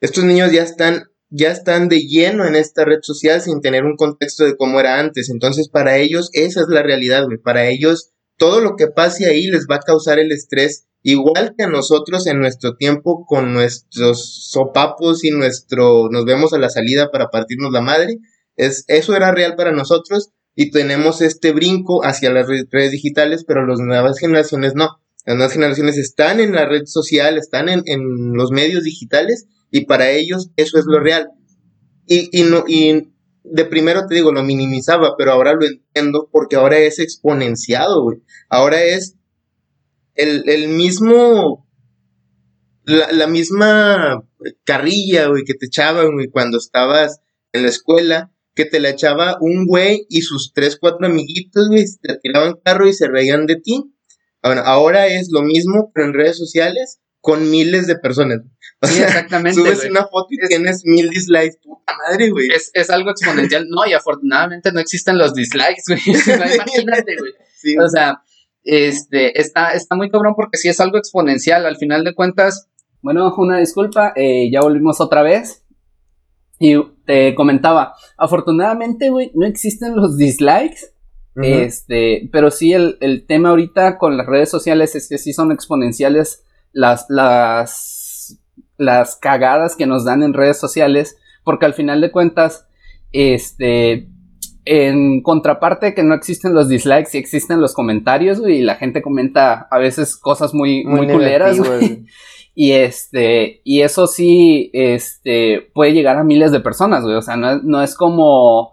[0.00, 3.96] estos niños ya están, ya están de lleno en esta red social sin tener un
[3.96, 5.30] contexto de cómo era antes.
[5.30, 7.38] Entonces, para ellos, esa es la realidad, güey.
[7.38, 11.64] Para ellos, todo lo que pase ahí les va a causar el estrés, igual que
[11.64, 17.10] a nosotros en nuestro tiempo con nuestros sopapos y nuestro, nos vemos a la salida
[17.10, 18.18] para partirnos la madre.
[18.56, 23.66] Es, eso era real para nosotros y tenemos este brinco hacia las redes digitales, pero
[23.66, 25.00] las nuevas generaciones no.
[25.26, 27.82] Las nuevas generaciones están en la red social, están en,
[28.34, 31.30] los medios digitales y para ellos eso es lo real.
[32.06, 33.12] Y, y, no, y
[33.44, 38.18] de primero te digo, lo minimizaba, pero ahora lo entiendo porque ahora es exponenciado, güey.
[38.48, 39.16] Ahora es
[40.14, 41.68] el, mismo,
[42.84, 44.22] la, misma
[44.64, 47.20] carrilla, güey, que te echaban, güey, cuando estabas
[47.52, 51.84] en la escuela, que te la echaba un güey y sus tres, cuatro amiguitos, güey,
[52.02, 53.94] te tiraban carro y se reían de ti.
[54.42, 58.40] Bueno, ahora es lo mismo, pero en redes sociales con miles de personas.
[58.82, 59.60] O sí, exactamente.
[59.60, 61.58] Subes una foto y tienes mil dislikes.
[61.62, 62.48] Puta madre, güey.
[62.48, 63.66] Es, es, algo exponencial.
[63.68, 66.00] No, y afortunadamente no existen los dislikes, güey.
[66.54, 67.32] imagínate, güey.
[67.58, 67.76] Sí.
[67.76, 68.22] O sea,
[68.64, 71.66] este, está, está muy cabrón porque sí es algo exponencial.
[71.66, 72.68] Al final de cuentas.
[73.02, 75.64] Bueno, una disculpa, eh, ya volvimos otra vez.
[76.58, 76.74] Y
[77.06, 80.92] te comentaba, afortunadamente, güey, no existen los dislikes
[81.36, 85.52] este, pero sí, el, el, tema ahorita con las redes sociales es que sí son
[85.52, 86.42] exponenciales
[86.72, 88.38] las, las,
[88.76, 92.66] las cagadas que nos dan en redes sociales, porque al final de cuentas,
[93.12, 94.08] este,
[94.64, 99.68] en contraparte que no existen los dislikes y existen los comentarios, y la gente comenta
[99.70, 101.58] a veces cosas muy, muy, culeras,
[102.52, 107.14] Y este, y eso sí, este, puede llegar a miles de personas, güey.
[107.14, 108.72] O sea, no, no es como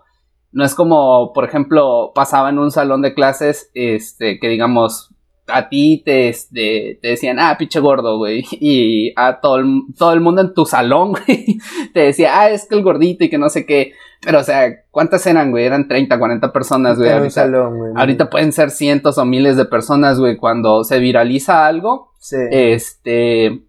[0.52, 5.14] no es como, por ejemplo, pasaba en un salón de clases, este, que digamos,
[5.48, 8.46] a ti te, este, te decían, ah, pinche gordo, güey.
[8.60, 9.66] Y a todo el,
[9.98, 11.58] todo el mundo en tu salón, güey,
[11.94, 13.94] te decía, ah, es que el gordito y que no sé qué.
[14.22, 15.66] Pero, o sea, ¿cuántas eran, güey?
[15.66, 17.12] Eran 30, 40 personas, güey.
[17.12, 17.50] Ahorita,
[17.96, 20.38] ahorita pueden ser cientos o miles de personas, güey.
[20.38, 22.14] Cuando se viraliza algo,
[22.52, 23.62] este,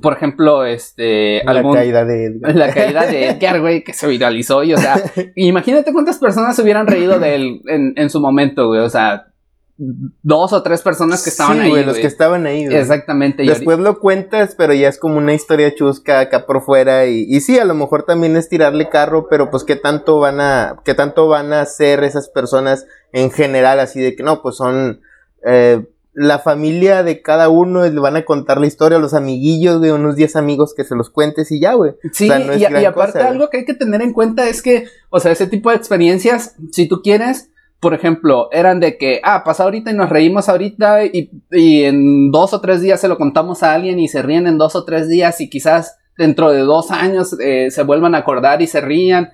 [0.00, 1.42] por ejemplo, este.
[1.44, 2.54] La caída de Edgar.
[2.54, 4.62] La caída de Edgar, güey, que se viralizó.
[4.62, 4.96] Y, o sea,
[5.34, 8.80] imagínate cuántas personas se hubieran reído de él en, en su momento, güey.
[8.80, 9.27] O sea,
[9.78, 11.70] dos o tres personas que estaban Sí, ahí.
[11.70, 12.76] güey, los que estaban ahí, güey.
[12.76, 13.44] Exactamente.
[13.44, 17.40] Después lo cuentas, pero ya es como una historia chusca acá por fuera y, y
[17.40, 20.94] sí, a lo mejor también es tirarle carro, pero pues qué tanto van a, qué
[20.94, 25.00] tanto van a hacer esas personas en general, así de que no, pues son
[25.46, 29.92] eh, la familia de cada uno, le van a contar la historia, los amiguillos, de
[29.92, 31.92] unos 10 amigos que se los cuentes y ya, güey.
[32.12, 34.48] Sí, O sea, no es y, aparte cosa, algo que hay que tener en cuenta
[34.48, 38.98] es que, o sea, ese tipo de experiencias, si tú quieres, por ejemplo, eran de
[38.98, 43.00] que, ah, pasa ahorita y nos reímos ahorita y, y en dos o tres días
[43.00, 45.96] se lo contamos a alguien y se ríen en dos o tres días y quizás
[46.16, 49.30] dentro de dos años eh, se vuelvan a acordar y se rían.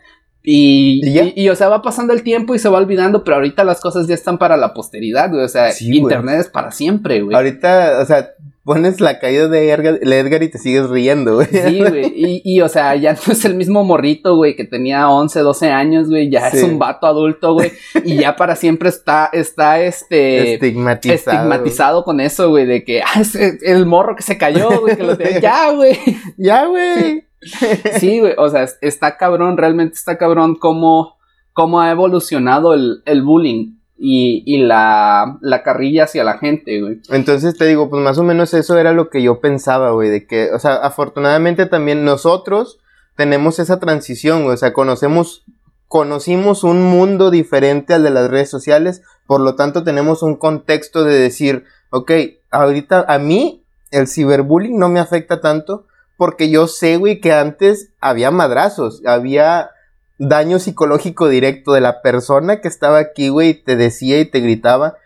[0.46, 3.64] Y, ¿Y y- o sea, va pasando el tiempo y se va olvidando, pero ahorita
[3.64, 5.42] las cosas ya están para la posteridad, güey.
[5.42, 6.00] O sea, Sí, güey.
[6.00, 7.34] internet es para siempre, güey.
[7.34, 8.28] Ahorita, o sea,
[8.64, 11.46] pones la caída de Edgar, de Edgar y te sigues riendo, güey.
[11.46, 12.12] Sí, güey.
[12.16, 15.70] Y, y, o sea, ya no es el mismo morrito, güey, que tenía 11, 12
[15.70, 16.30] años, güey.
[16.30, 17.72] Ya es un vato adulto, güey.
[18.04, 20.54] Y ya para siempre está, está este.
[20.54, 21.14] Estigmatizado.
[21.36, 25.02] Estigmatizado con eso, güey, de que, ah, es el morro que se cayó, güey, que
[25.04, 25.40] lo tenía.
[25.40, 25.98] Ya, güey.
[26.38, 27.24] Ya, güey.
[28.00, 31.18] Sí, güey, o sea, es- está cabrón, realmente está cabrón cómo,
[31.52, 37.00] cómo ha evolucionado el, el bullying y, la, la carrilla hacia la gente, güey.
[37.08, 40.26] Entonces te digo, pues más o menos eso era lo que yo pensaba, güey, de
[40.26, 42.80] que, o sea, afortunadamente también nosotros
[43.16, 45.44] tenemos esa transición, güey, o sea, conocemos,
[45.88, 51.04] conocimos un mundo diferente al de las redes sociales, por lo tanto tenemos un contexto
[51.04, 52.12] de decir, ok,
[52.50, 55.86] ahorita a mí el ciberbullying no me afecta tanto
[56.18, 59.70] porque yo sé, güey, que antes había madrazos, había
[60.18, 64.96] daño psicológico directo de la persona que estaba aquí, güey, te decía y te gritaba.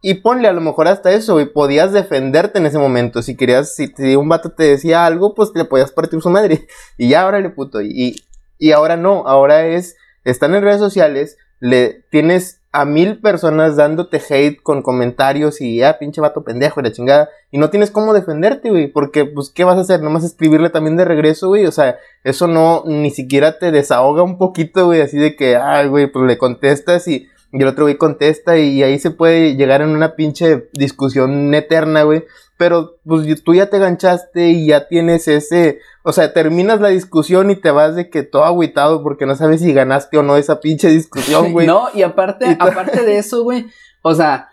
[0.00, 3.22] Y ponle a lo mejor hasta eso, güey, podías defenderte en ese momento.
[3.22, 6.66] Si querías, si, un vato te decía algo, pues le podías partir su madre.
[6.96, 7.80] Y ya, órale, puto.
[7.82, 8.22] Y,
[8.58, 14.20] y ahora no, ahora es, están en redes sociales, le tienes a mil personas dándote
[14.28, 17.28] hate con comentarios y, ah, pinche vato pendejo y la chingada.
[17.50, 20.02] Y no tienes cómo defenderte, güey, porque, pues, ¿qué vas a hacer?
[20.02, 21.66] Nomás escribirle también de regreso, güey.
[21.66, 25.88] O sea, eso no, ni siquiera te desahoga un poquito, güey, así de que, ay,
[25.88, 29.80] güey, pues le contestas y, y el otro güey contesta y ahí se puede llegar
[29.80, 32.24] en una pinche discusión eterna, güey.
[32.58, 35.78] Pero pues tú ya te ganchaste y ya tienes ese,
[36.08, 39.60] o sea, terminas la discusión y te vas de que todo agüitado porque no sabes
[39.60, 41.66] si ganaste o no esa pinche discusión, güey.
[41.66, 43.66] No, y aparte, Y aparte de eso, güey,
[44.00, 44.48] o sea,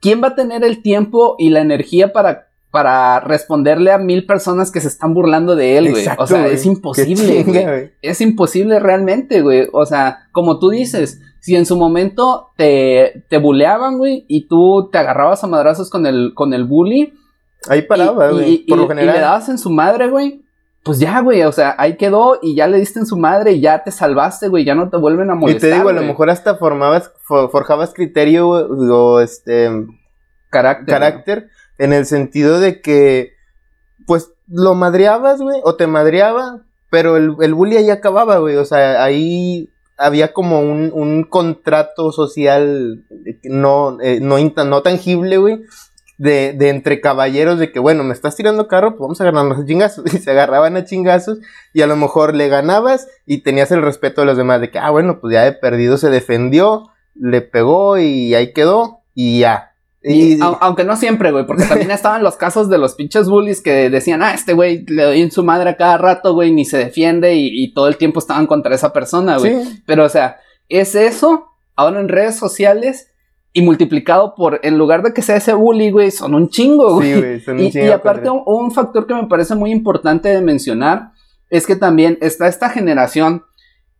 [0.00, 4.72] ¿quién va a tener el tiempo y la energía para, para responderle a mil personas
[4.72, 6.04] que se están burlando de él, güey?
[6.18, 7.92] O sea, es imposible, güey.
[8.02, 9.68] Es imposible realmente, güey.
[9.72, 14.88] O sea, como tú dices, si en su momento te, te buleaban, güey, y tú
[14.90, 17.12] te agarrabas a madrazos con el, con el bully,
[17.70, 18.52] Ahí paraba, y- güey.
[18.54, 19.14] y, por y- lo y general.
[19.14, 20.42] le dabas en su madre, güey.
[20.82, 23.60] Pues ya, güey, o sea, ahí quedó y ya le diste en su madre y
[23.60, 25.70] ya te salvaste, güey, ya no te vuelven a y molestar.
[25.70, 29.68] te digo, a lo mejor hasta formabas, fo- forjabas criterio o este
[30.50, 30.86] carácter.
[30.86, 31.48] carácter
[31.78, 33.32] en el sentido de que,
[34.06, 38.64] pues, lo madreabas, güey, o te madreaba, pero el, el bully ahí acababa, güey, o
[38.64, 43.04] sea, ahí había como un, un contrato social
[43.42, 45.62] no, eh, no, no tangible, güey,
[46.18, 49.58] de, de entre caballeros de que, bueno, me estás tirando carro, pues vamos a ganarnos
[49.58, 51.38] a chingazos, y se agarraban a chingazos,
[51.74, 54.78] y a lo mejor le ganabas y tenías el respeto de los demás, de que,
[54.78, 59.72] ah, bueno, pues ya de perdido se defendió, le pegó y ahí quedó, y ya.
[60.08, 63.60] Y, au- aunque no siempre, güey, porque también estaban los casos de los pinches bullies
[63.60, 66.64] que decían, ah, este güey le doy en su madre a cada rato, güey, ni
[66.64, 69.64] se defiende y, y todo el tiempo estaban contra esa persona, güey.
[69.64, 69.82] Sí.
[69.84, 70.36] Pero, o sea,
[70.68, 73.08] es eso ahora en redes sociales
[73.58, 77.14] y multiplicado por, en lugar de que sea ese bully, güey, son un chingo, güey.
[77.14, 79.70] Sí, güey, son un y, chingo y aparte, un, un factor que me parece muy
[79.72, 81.12] importante de mencionar
[81.48, 83.44] es que también está esta generación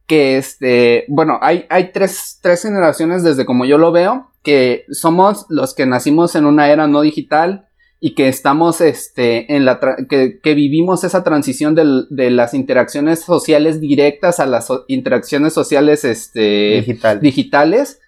[0.06, 5.46] que, este, bueno, hay, hay tres, tres generaciones desde como yo lo veo, que somos
[5.48, 7.66] los que nacimos en una era no digital
[7.98, 13.20] y que estamos, este, en la, que, que vivimos esa transición del- de las interacciones
[13.20, 17.20] sociales directas a las so- interacciones sociales, este, digital.
[17.20, 18.00] digitales.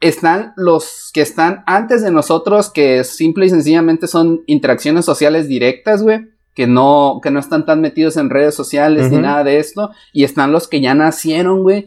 [0.00, 6.02] Están los que están antes de nosotros, que simple y sencillamente son interacciones sociales directas,
[6.02, 6.28] güey.
[6.54, 9.90] Que no, que no están tan metidos en redes sociales ni nada de esto.
[10.12, 11.78] Y están los que ya nacieron, güey.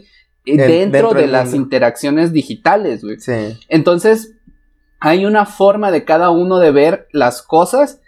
[0.46, 1.58] eh, En- Dentro, dentro de las mundo.
[1.64, 3.20] interacciones digitales, güey.
[3.20, 3.58] Sí.
[3.70, 4.34] Entonces,
[5.00, 8.00] hay una forma de cada uno de ver las cosas.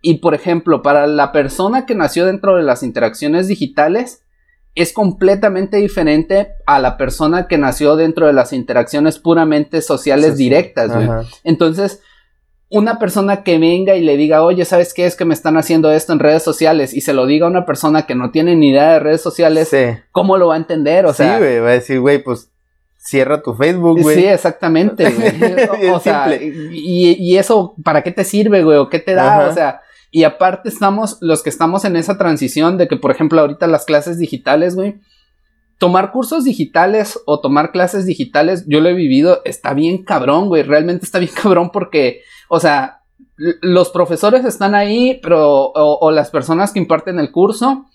[0.00, 4.21] Y por ejemplo, para la persona que nació dentro de las interacciones digitales,
[4.74, 10.36] es completamente diferente a la persona que nació dentro de las interacciones puramente sociales Sí,
[10.36, 10.42] sí.
[10.44, 11.08] directas, güey.
[11.44, 12.00] Entonces,
[12.70, 15.92] una persona que venga y le diga, oye, ¿sabes qué es que me están haciendo
[15.92, 16.94] esto en redes sociales?
[16.94, 19.70] Y se lo diga a una persona que no tiene ni idea de redes sociales,
[20.10, 21.04] ¿cómo lo va a entender?
[21.04, 22.50] O sea, sí, güey, va a decir, güey, pues
[22.96, 24.16] cierra tu Facebook, güey.
[24.16, 25.90] Sí, exactamente, güey.
[25.90, 28.78] o, sea, y, y, eso, ¿para qué te sirve, güey?
[28.78, 29.48] ¿O qué te da?
[29.50, 29.82] O sea,
[30.14, 33.86] y aparte estamos, los que estamos en esa transición de que, por ejemplo, ahorita las
[33.86, 35.00] clases digitales, güey,
[35.78, 40.64] tomar cursos digitales o tomar clases digitales, yo lo he vivido, está bien cabrón, güey,
[40.64, 42.20] realmente está bien cabrón porque,
[42.50, 43.00] o sea,
[43.36, 47.86] los profesores están ahí, pero, o, las personas que imparten el curso,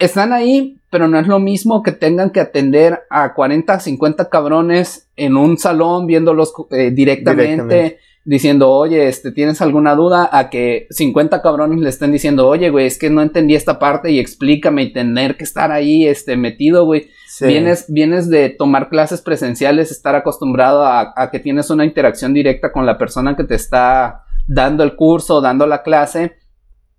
[0.00, 5.08] están ahí, pero no es lo mismo que tengan que atender a 40, 50 cabrones
[5.14, 10.28] en un salón viéndolos eh, directamente diciendo, oye, este, ¿tienes alguna duda?
[10.32, 14.10] A que 50 cabrones le estén diciendo, oye, güey, es que no entendí esta parte
[14.12, 17.10] y explícame y tener que estar ahí, este, metido, güey.
[17.40, 22.70] Vienes, vienes de tomar clases presenciales, estar acostumbrado a, a, que tienes una interacción directa
[22.70, 26.36] con la persona que te está dando el curso, dando la clase.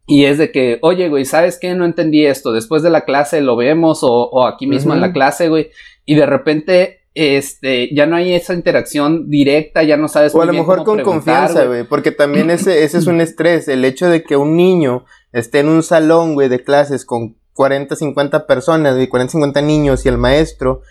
[0.05, 1.75] Y es de que, oye, güey, ¿sabes qué?
[1.75, 2.51] No entendí esto.
[2.51, 5.69] Después de la clase lo vemos o, o aquí mismo en la clase, güey.
[6.05, 10.33] Y de repente este, ya no hay esa interacción directa, ya no sabes.
[10.33, 13.85] O a lo mejor con confianza, güey, porque también ese, ese es un estrés, el
[13.85, 18.47] hecho de que un niño esté en un salón, güey, de clases con 40, 50
[18.47, 20.81] personas, güey, 40, 50 niños y el maestro,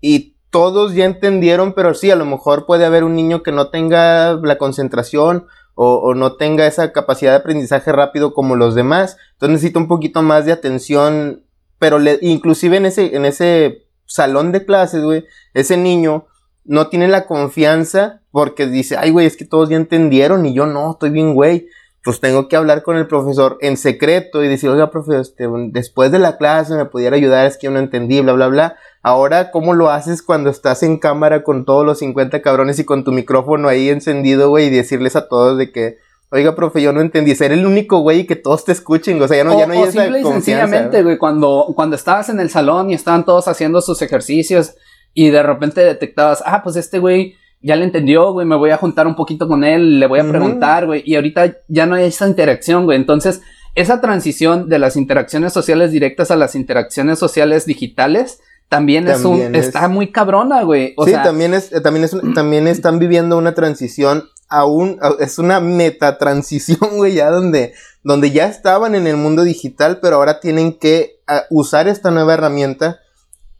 [0.00, 3.70] y todos ya entendieron, pero sí, a lo mejor puede haber un niño que no
[3.70, 9.16] tenga la concentración o, o, no tenga esa capacidad de aprendizaje rápido como los demás.
[9.32, 11.42] Entonces necesita un poquito más de atención,
[11.80, 16.26] pero le, inclusive en ese, en ese salón de clases, güey, ese niño
[16.64, 20.66] no tiene la confianza porque dice, ay, güey, es que todos ya entendieron y yo
[20.66, 21.68] no, estoy bien, güey.
[22.02, 26.12] Pues tengo que hablar con el profesor en secreto y decir, oiga, profesor, este, después
[26.12, 28.76] de la clase me pudiera ayudar, es que yo no entendí, bla, bla, bla.
[29.02, 33.04] Ahora, ¿cómo lo haces cuando estás en cámara con todos los 50 cabrones y con
[33.04, 35.98] tu micrófono ahí encendido, güey, y decirles a todos de que,
[36.34, 37.32] Oiga, profe, yo no entendí.
[37.36, 39.22] Ser el único güey que todos te escuchen.
[39.22, 42.28] O sea, ya no, ya no hay o simple y sencillamente, güey, cuando, cuando estabas
[42.28, 44.74] en el salón y estaban todos haciendo sus ejercicios
[45.14, 48.78] y de repente detectabas, ah, pues este güey ya le entendió, güey, me voy a
[48.78, 52.06] juntar un poquito con él, le voy a preguntar, güey, y ahorita ya no hay
[52.06, 52.98] esa interacción, güey.
[52.98, 53.40] Entonces,
[53.76, 59.54] esa transición de las interacciones sociales directas a las interacciones sociales digitales también, es un
[59.54, 60.96] está muy cabrona, güey.
[61.04, 66.78] sí, también es también es también están viviendo una transición aún, es una meta transición,
[66.96, 71.88] güey, ya donde, donde ya estaban en el mundo digital, pero ahora tienen que usar
[71.88, 73.00] esta nueva herramienta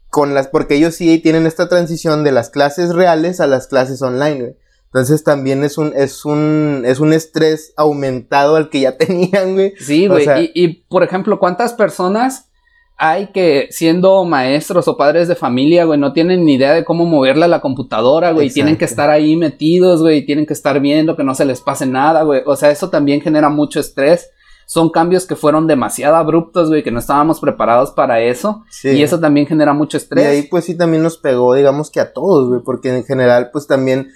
[0.09, 4.01] con las, porque ellos sí tienen esta transición de las clases reales a las clases
[4.01, 4.55] online, güey.
[4.85, 9.73] Entonces también es un, es un, es un estrés aumentado al que ya tenían, güey.
[9.77, 10.25] Sí, güey.
[10.25, 12.49] y, y, por ejemplo, ¿cuántas personas
[12.97, 17.05] hay que, siendo maestros o padres de familia, güey, no tienen ni idea de cómo
[17.05, 21.17] moverla a la computadora, güey, tienen que estar ahí metidos, güey, tienen que estar viendo
[21.17, 24.31] que no se les pase nada, güey, o sea, eso también genera mucho estrés.
[24.67, 28.63] Son cambios que fueron demasiado abruptos, güey, que no estábamos preparados para eso.
[28.83, 30.25] Y eso también genera mucho estrés.
[30.25, 33.51] Y ahí, pues sí, también nos pegó, digamos que a todos, güey, porque en general,
[33.53, 34.07] pues también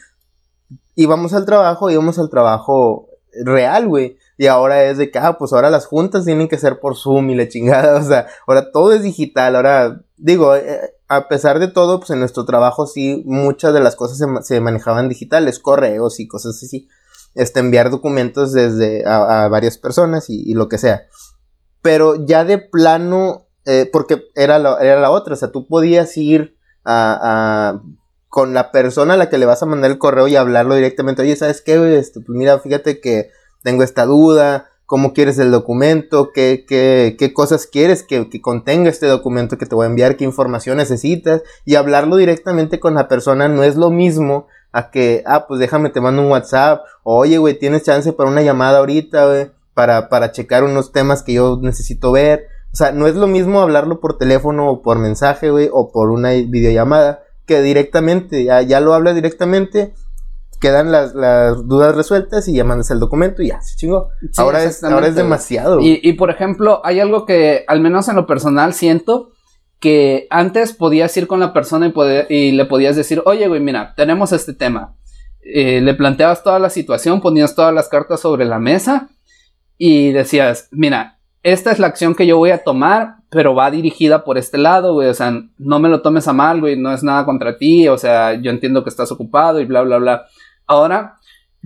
[0.96, 3.10] íbamos al trabajo, íbamos al trabajo
[3.46, 4.18] real, güey.
[4.39, 7.30] Y ahora es de que, ah, pues ahora las juntas tienen que ser por Zoom
[7.30, 7.99] y la chingada.
[7.99, 9.58] O sea, ahora todo es digital.
[9.58, 13.97] Ahora, digo, eh, a pesar de todo, pues en nuestro trabajo sí, muchas de las
[13.97, 16.88] cosas se, manejaban digitales, correos y cosas así.
[17.36, 21.04] Este, enviar documentos desde a, varias personas y, lo que sea.
[21.82, 26.15] Pero ya de plano, eh, porque era la, era la otra, o sea, tú podías
[26.15, 27.19] ir a,
[27.73, 27.84] a,
[28.30, 31.23] con la persona a la que le vas a mandar el correo y hablarlo directamente.
[31.23, 31.97] Oye, ¿sabes qué?
[31.97, 33.32] Este, pues mira, fíjate que
[33.63, 39.06] tengo esta duda, cómo quieres el documento, qué, qué, qué cosas quieres que, contenga este
[39.06, 43.48] documento que te voy a enviar, qué información necesitas, y hablarlo directamente con la persona
[43.48, 47.60] no es lo mismo a que, ah, pues déjame, te mando un WhatsApp, oye, güey,
[47.60, 52.12] tienes chance para una llamada ahorita, güey, para, para checar unos temas que yo necesito
[52.12, 52.48] ver.
[52.74, 56.10] O sea, no es lo mismo hablarlo por teléfono o por mensaje, güey, o por
[56.10, 59.93] una videollamada, que directamente, ya, ya lo hablas directamente
[60.60, 64.10] quedan las, las, dudas resueltas y ya mandas el documento y ya, se chingó.
[64.38, 65.80] ahora, es, ahora es demasiado.
[65.82, 69.32] Y, y, por ejemplo, hay algo que, al menos en lo personal, siento
[69.80, 73.62] que antes podías ir con la persona y, poder, y le podías decir, oye, güey,
[73.62, 74.95] mira, tenemos este tema.
[75.41, 79.10] Eh, le planteabas toda la situación, ponías todas las cartas sobre la mesa
[79.78, 84.26] y decías, mira, esta es la acción que yo voy a tomar, pero va dirigida
[84.26, 85.07] por este lado, güey.
[85.07, 86.78] O sea, no me lo tomes a mal, güey.
[86.78, 87.88] No es nada contra ti.
[87.88, 90.26] O sea, yo entiendo que estás ocupado y bla, bla, bla.
[90.70, 91.15] Ahora,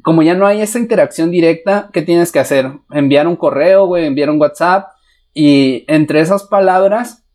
[0.02, 2.72] como ya no hay esa interacción directa, ¿qué tienes que hacer?
[2.90, 4.88] Enviar un correo, güey, enviar un WhatsApp.
[5.34, 7.26] Y entre esas palabras,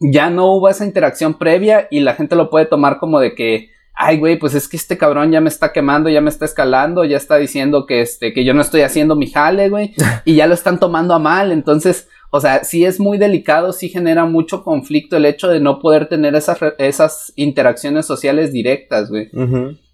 [0.00, 3.70] ya no hubo esa interacción previa y la gente lo puede tomar como de que,
[3.94, 7.04] ay, güey, pues es que este cabrón ya me está quemando, ya me está escalando,
[7.04, 9.94] ya está diciendo que, este, que yo no estoy haciendo mi jale, güey,
[10.24, 13.90] y ya lo están tomando a mal, entonces, o sea, sí es muy delicado, sí
[13.90, 19.30] genera mucho conflicto el hecho de no poder tener esas, esas interacciones sociales directas, güey.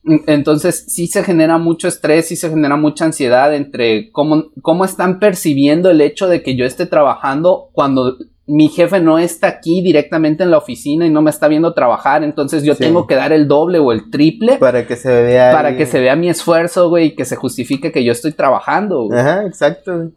[0.04, 5.20] Entonces sí se genera mucho estrés, sí se genera mucha ansiedad entre cómo, cómo están
[5.20, 10.42] percibiendo el hecho de que yo esté trabajando cuando mi jefe no está aquí directamente
[10.42, 13.46] en la oficina y no me está viendo trabajar, entonces yo tengo que dar el
[13.46, 17.06] doble o el triple para que se vea para que se vea mi esfuerzo, güey,
[17.06, 19.04] y que se justifique que yo estoy trabajando.
[19.04, 19.20] Güey.
[19.20, 20.10] Ajá, exacto.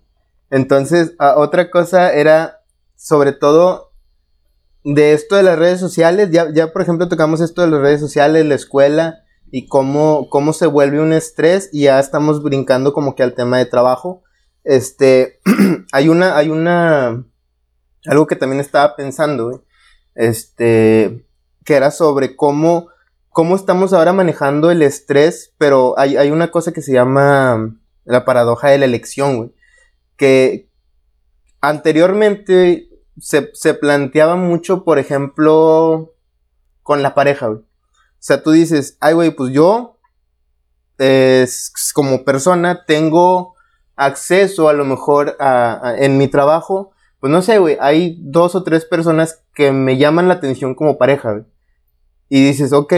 [0.50, 2.62] Entonces, otra cosa era
[2.96, 3.92] sobre todo
[4.84, 8.00] de esto de las redes sociales, ya ya por ejemplo tocamos esto de las redes
[8.00, 9.20] sociales, la escuela
[9.56, 13.58] y cómo cómo se vuelve un estrés y ya estamos brincando como que al tema
[13.58, 14.22] de trabajo.
[14.66, 15.40] Este,
[15.94, 17.24] hay una hay una
[18.06, 19.64] algo que también estaba pensando,
[20.14, 21.26] este,
[21.64, 22.90] que era sobre cómo,
[23.30, 28.26] cómo estamos ahora manejando el estrés, pero hay, hay una cosa que se llama la
[28.26, 29.56] paradoja de la elección, güey,
[30.18, 30.70] que
[31.62, 36.14] anteriormente se, se planteaba mucho, por ejemplo,
[36.84, 37.65] con la pareja, güey.
[38.26, 39.98] O sea, tú dices, ay, güey, pues yo,
[41.94, 43.56] como persona, tengo
[43.96, 46.92] acceso a lo mejor a, en mi trabajo
[47.26, 51.00] pues no sé, güey, hay dos o tres personas que me llaman la atención como
[51.00, 51.46] pareja, güey.
[52.30, 52.94] Y dices, ok.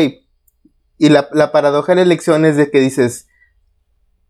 [0.97, 3.29] Y la, paradoja de la elección es de que dices,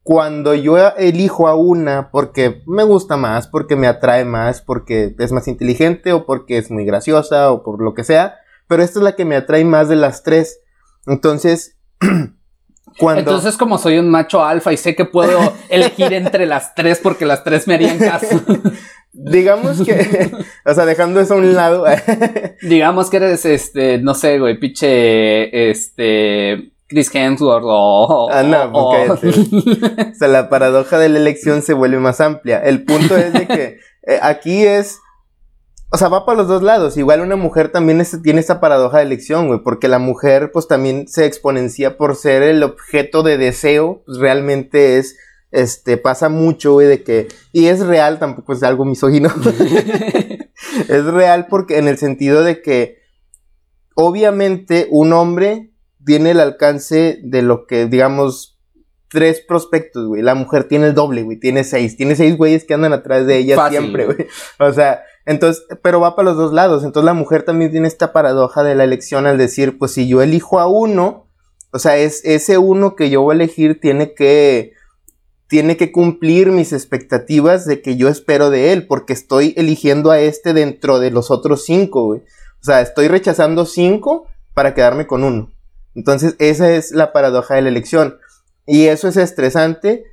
[0.04, 5.32] cuando yo elijo a una porque me gusta más, porque me atrae más, porque es
[5.32, 8.36] más inteligente o porque es muy graciosa o por lo que sea,
[8.68, 10.60] pero esta es la que me atrae más de las tres.
[11.08, 11.78] Entonces,
[13.00, 13.20] cuando...
[13.20, 17.26] Entonces, como soy un macho alfa y sé que puedo elegir entre las tres porque
[17.26, 18.42] las tres me harían caso.
[19.14, 20.32] Digamos que,
[20.64, 21.86] o sea, dejando eso a un lado.
[22.62, 28.30] Digamos que eres, este, no sé, güey, pinche, este, Chris Hemsworth o...
[28.32, 29.32] Ah, no, porque...
[30.12, 32.60] o sea, la paradoja de la elección se vuelve más amplia.
[32.60, 35.00] El punto es de que eh, aquí es...
[35.90, 36.98] O sea, va para los dos lados.
[36.98, 41.08] Igual una mujer también tiene esta paradoja de elección, güey, porque la mujer pues también
[41.08, 45.16] se exponencia por ser el objeto de deseo, pues realmente es
[45.52, 49.30] este, pasa mucho, güey, de que, y es real, tampoco es algo misógino,
[50.90, 52.98] es real porque en el sentido de que,
[53.96, 55.72] obviamente, un hombre
[56.06, 58.60] tiene el alcance de lo que, digamos,
[59.10, 62.74] tres prospectos, güey, la mujer tiene el doble, güey, tiene seis, tiene seis güeyes que
[62.74, 64.28] andan atrás de ella siempre, güey,
[64.60, 68.14] o sea, entonces, pero va para los dos lados, entonces la mujer también tiene esta
[68.14, 71.28] paradoja de la elección al decir, pues si yo elijo a uno,
[71.72, 74.72] o sea, es ese uno que yo voy a elegir tiene que
[75.48, 80.20] tiene que cumplir mis expectativas de que yo espero de él, porque estoy eligiendo a
[80.20, 82.08] este dentro de los otros cinco.
[82.08, 82.22] O
[82.62, 85.52] sea, estoy rechazando cinco para quedarme con uno.
[85.94, 88.18] Entonces, esa es la paradoja de la elección.
[88.66, 90.04] Y eso es estresante,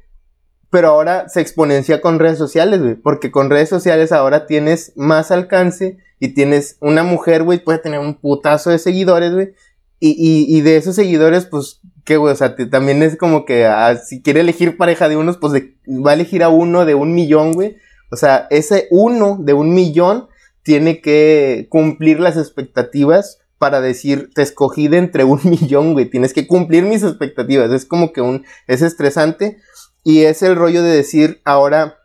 [0.74, 2.96] pero ahora se exponencia con redes sociales, güey.
[2.96, 8.00] Porque con redes sociales ahora tienes más alcance y tienes una mujer, güey, puede tener
[8.00, 9.54] un putazo de seguidores, güey.
[10.00, 13.66] Y, y, y de esos seguidores, pues que, güey, o sea, también es como que
[13.66, 17.14] ah, si quiere elegir pareja de unos, pues va a elegir a uno de un
[17.14, 17.76] millón, güey.
[18.10, 20.26] O sea, ese uno de un millón
[20.64, 26.10] tiene que cumplir las expectativas para decir, te escogí de entre un millón, güey.
[26.10, 27.70] Tienes que cumplir mis expectativas.
[27.70, 29.58] Es como que un, es estresante.
[30.04, 31.98] Y es el rollo de decir ahora,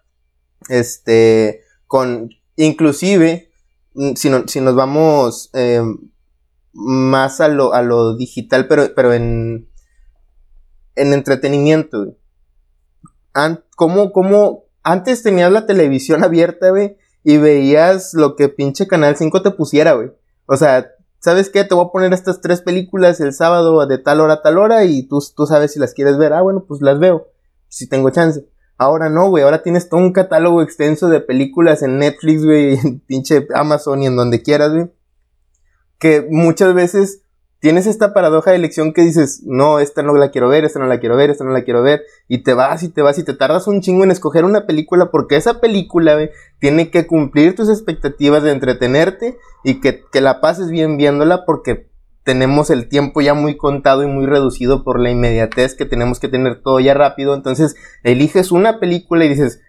[0.70, 3.52] este, con, inclusive,
[3.93, 5.84] mm, si, si nos vamos eh,
[6.74, 9.70] más a lo, a lo digital, pero, pero en,
[10.95, 12.16] en entretenimiento, güey.
[13.76, 19.52] ¿Cómo, Antes tenías la televisión abierta, güey, y veías lo que pinche Canal 5 te
[19.52, 20.12] pusiera, güey.
[20.45, 21.64] O sea, ¿sabes qué?
[21.64, 24.84] Te voy a poner estas tres películas el sábado de tal hora a tal hora
[24.86, 26.34] y tú, tú sabes si las quieres ver.
[26.34, 27.28] Ah, bueno, pues las veo,
[27.70, 28.46] si tengo chance.
[28.78, 33.00] Ahora no, güey, ahora tienes todo un catálogo extenso de películas en Netflix, güey, en
[33.00, 34.92] pinche Amazon y en donde quieras, güey.
[36.00, 37.22] Que muchas veces
[37.60, 40.88] tienes esta paradoja de elección que dices, no, esta no la quiero ver, esta no
[40.88, 43.24] la quiero ver, esta no la quiero ver, y te vas y te vas y
[43.24, 47.56] te tardas un chingo en escoger una película porque esa película, güey, tiene que cumplir
[47.56, 51.89] tus expectativas de entretenerte y que, que la pases bien viéndola porque
[52.24, 56.28] tenemos el tiempo ya muy contado y muy reducido por la inmediatez que tenemos que
[56.28, 59.62] tener todo ya rápido, entonces eliges una película y dices,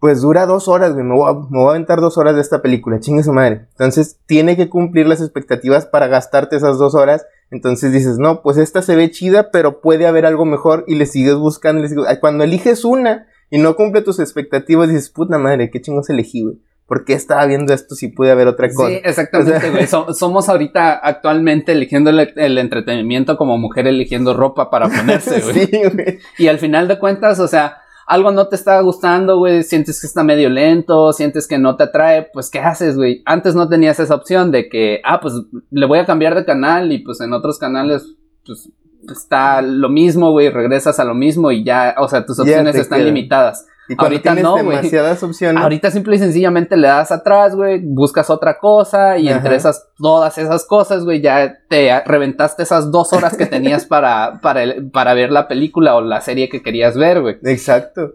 [0.00, 1.04] pues dura dos horas, güey.
[1.04, 3.66] Me voy, a, me voy a aventar dos horas de esta película, chingue su madre.
[3.72, 7.26] Entonces, tiene que cumplir las expectativas para gastarte esas dos horas.
[7.50, 11.04] Entonces dices, no, pues esta se ve chida, pero puede haber algo mejor y le
[11.04, 11.86] sigues buscando.
[12.20, 16.60] cuando eliges una y no cumple tus expectativas, dices, puta madre, qué chingos elegí, güey.
[16.90, 18.88] ¿Por qué estaba viendo esto si pude ver otra cosa?
[18.88, 19.86] Sí, exactamente, güey.
[19.86, 25.66] somos ahorita actualmente eligiendo el, entretenimiento como mujer eligiendo ropa para ponerse, güey.
[25.66, 26.18] sí, güey.
[26.36, 27.76] Y al final de cuentas, o sea,
[28.08, 31.84] algo no te está gustando, güey, sientes que está medio lento, sientes que no te
[31.84, 33.22] atrae, pues ¿qué haces, güey?
[33.24, 35.34] Antes no tenías esa opción de que, ah, pues
[35.70, 38.68] le voy a cambiar de canal y pues en otros canales, pues
[39.08, 43.04] está lo mismo, güey, regresas a lo mismo y ya, o sea, tus opciones están
[43.04, 43.68] limitadas.
[43.98, 45.60] Y ahorita no, demasiadas opciones.
[45.60, 50.38] Ahorita simple y sencillamente le das atrás, güey, buscas otra cosa y entre esas, todas
[50.38, 54.62] esas cosas, güey, ya te reventaste esas dos horas que tenías para, para,
[54.92, 57.38] para ver la película o la serie que querías ver, güey.
[57.44, 58.12] Exacto.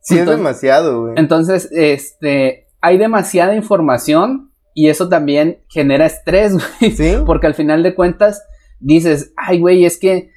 [0.00, 1.14] Sí, es demasiado, güey.
[1.16, 6.92] Entonces, este, hay demasiada información y eso también genera estrés, güey.
[6.92, 7.16] Sí.
[7.26, 8.42] Porque al final de cuentas
[8.80, 10.30] dices, ay, güey, es que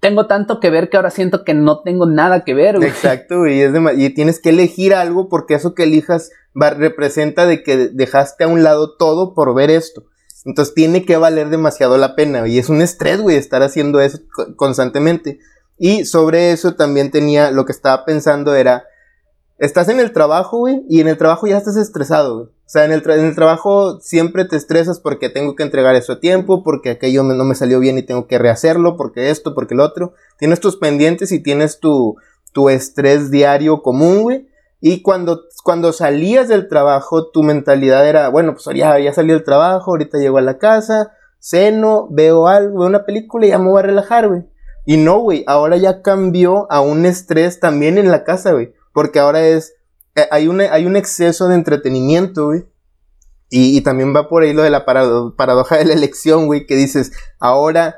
[0.00, 2.88] tengo tanto que ver que ahora siento que no tengo nada que ver, güey.
[2.88, 3.62] Exacto, güey,
[4.02, 6.30] y tienes que elegir algo porque eso que elijas
[6.60, 10.04] va, representa de que dejaste a un lado todo por ver esto.
[10.46, 14.18] Entonces tiene que valer demasiado la pena, y es un estrés, güey, estar haciendo eso
[14.56, 15.38] constantemente.
[15.78, 18.84] Y sobre eso también tenía, lo que estaba pensando era,
[19.58, 22.48] estás en el trabajo, güey, y en el trabajo ya estás estresado, güey.
[22.70, 26.12] O sea, en el, en el trabajo siempre te estresas porque tengo que entregar eso
[26.12, 29.74] a tiempo, porque aquello no me salió bien y tengo que rehacerlo, porque esto, porque
[29.74, 30.12] el otro.
[30.38, 32.14] Tienes tus pendientes y tienes tu,
[32.52, 34.48] tu estrés diario común, güey.
[34.80, 39.42] Y cuando, cuando salías del trabajo, tu mentalidad era, bueno, pues ya, ya salí del
[39.42, 41.10] trabajo, ahorita llego a la casa,
[41.40, 44.44] ceno, veo algo, veo una película y ya me voy a relajar, güey.
[44.86, 48.72] Y no, güey, ahora ya cambió a un estrés también en la casa, güey.
[48.92, 49.74] Porque ahora es,
[50.16, 52.64] eh, hay, hay un exceso de entretenimiento, güey.
[53.52, 57.10] Y, también va por ahí lo de la paradoja de la elección, güey, que dices,
[57.40, 57.96] ahora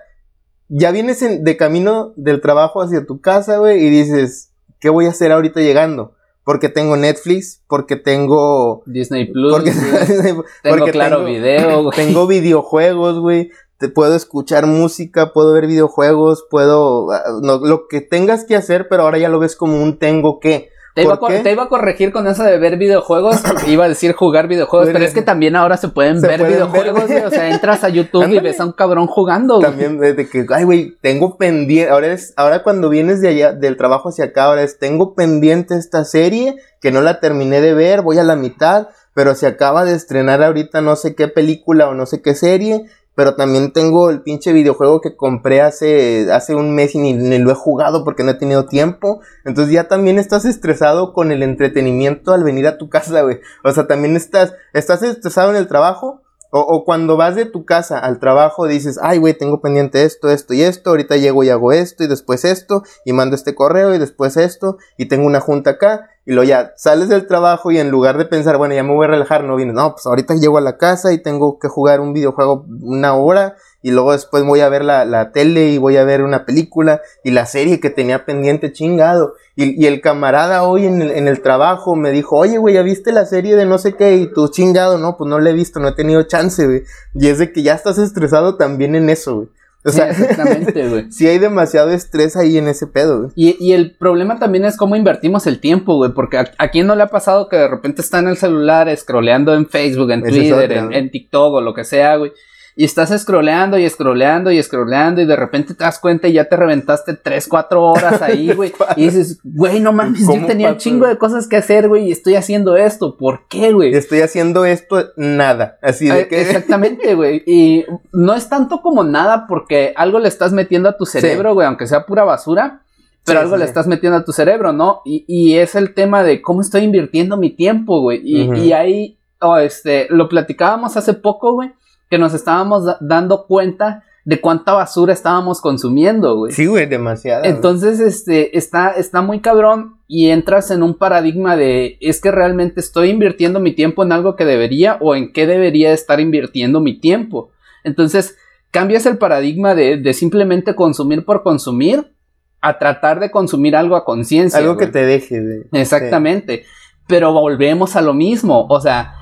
[0.68, 5.10] ya vienes de camino del trabajo hacia tu casa, güey, y dices, ¿qué voy a
[5.10, 6.14] hacer ahorita llegando?
[6.42, 9.72] Porque tengo Netflix, porque tengo Disney Plus, porque,
[10.62, 11.96] tengo claro video, güey.
[11.96, 13.50] tengo videojuegos, güey.
[13.76, 19.02] Te puedo escuchar música, puedo ver videojuegos, puedo ah, lo que tengas que hacer, pero
[19.02, 20.70] ahora ya lo ves como un tengo que.
[20.94, 25.04] Te iba, a, corregir con eso de ver videojuegos, iba a decir jugar videojuegos, pero
[25.04, 28.60] es que también ahora se pueden ver videojuegos, o sea, entras a YouTube y ves
[28.60, 29.58] a un cabrón jugando.
[29.60, 33.78] También desde que, ay, güey, tengo pendiente, ahora es, ahora cuando vienes de allá, del
[33.78, 38.02] trabajo hacia acá, ahora es, tengo pendiente esta serie que no la terminé de ver,
[38.02, 41.94] voy a la mitad, pero se acaba de estrenar ahorita no sé qué película o
[41.94, 42.84] no sé qué serie
[43.14, 47.50] pero también tengo el pinche videojuego que compré hace, hace un mes y ni, lo
[47.50, 49.20] he jugado porque no he tenido tiempo.
[49.44, 53.40] Entonces ya también estás estresado con el entretenimiento al venir a tu casa, güey.
[53.64, 56.21] O sea, también estás, estás estresado en el trabajo.
[56.54, 60.30] O, o cuando vas de tu casa al trabajo dices, ay, güey, tengo pendiente esto,
[60.30, 63.94] esto y esto, ahorita llego y hago esto y después esto, y mando este correo
[63.94, 67.78] y después esto, y tengo una junta acá, y luego ya sales del trabajo y
[67.78, 70.34] en lugar de pensar, bueno, ya me voy a relajar, no vienes, no, pues ahorita
[70.34, 74.44] llego a la casa y tengo que jugar un videojuego una hora y luego después
[74.44, 77.80] voy a ver la, la tele y voy a ver una película y la serie
[77.80, 79.34] que tenía pendiente chingado.
[79.56, 82.82] Y, y el camarada hoy en el, en el trabajo me dijo, oye, güey, ¿ya
[82.82, 84.16] viste la serie de no sé qué?
[84.16, 86.84] Y tú chingado, no, pues no la he visto, no he tenido chance, güey.
[87.14, 89.48] Y es de que ya estás estresado también en eso, güey.
[89.84, 91.10] O sea, exactamente, güey.
[91.10, 93.32] sí hay demasiado estrés ahí en ese pedo, güey.
[93.34, 96.12] Y, y el problema también es cómo invertimos el tiempo, güey.
[96.12, 99.52] Porque a, quién no le ha pasado que de repente está en el celular scrolleando
[99.54, 102.32] en Facebook, en Twitter, en, en, TikTok o lo que sea, güey
[102.74, 106.48] y estás scrolleando y scrolleando y scrolleando y de repente te das cuenta y ya
[106.48, 108.72] te reventaste 3, 4 horas ahí, güey.
[108.96, 112.12] y dices, güey, no mames, yo tenía un chingo de cosas que hacer, güey, y
[112.12, 113.16] estoy haciendo esto.
[113.18, 113.94] ¿Por qué, güey?
[113.94, 115.78] Estoy haciendo esto, nada.
[115.82, 116.40] Así de eh, que.
[116.40, 117.42] Exactamente, güey.
[117.46, 121.66] Y no es tanto como nada porque algo le estás metiendo a tu cerebro, güey,
[121.66, 122.82] aunque sea pura basura.
[123.24, 125.00] Pero algo le estás metiendo a tu cerebro, ¿no?
[125.04, 128.20] Y, y, es el tema de cómo estoy invirtiendo mi tiempo, güey.
[128.24, 131.70] Y, y ahí, oh, este, lo platicábamos hace poco, güey
[132.12, 136.52] que nos estábamos dando cuenta de cuánta basura estábamos consumiendo, güey.
[136.52, 137.42] Sí, güey, demasiado.
[137.46, 142.80] Entonces, este, está, está muy cabrón y entras en un paradigma de, es que realmente
[142.80, 147.00] estoy invirtiendo mi tiempo en algo que debería o en qué debería estar invirtiendo mi
[147.00, 147.48] tiempo.
[147.82, 148.36] Entonces,
[148.70, 152.12] cambias el paradigma de, de simplemente consumir por consumir
[152.60, 154.58] a tratar de consumir algo a conciencia.
[154.58, 155.66] Algo que te deje de...
[155.72, 156.64] Exactamente.
[157.06, 159.14] Pero volvemos a lo mismo, o sea,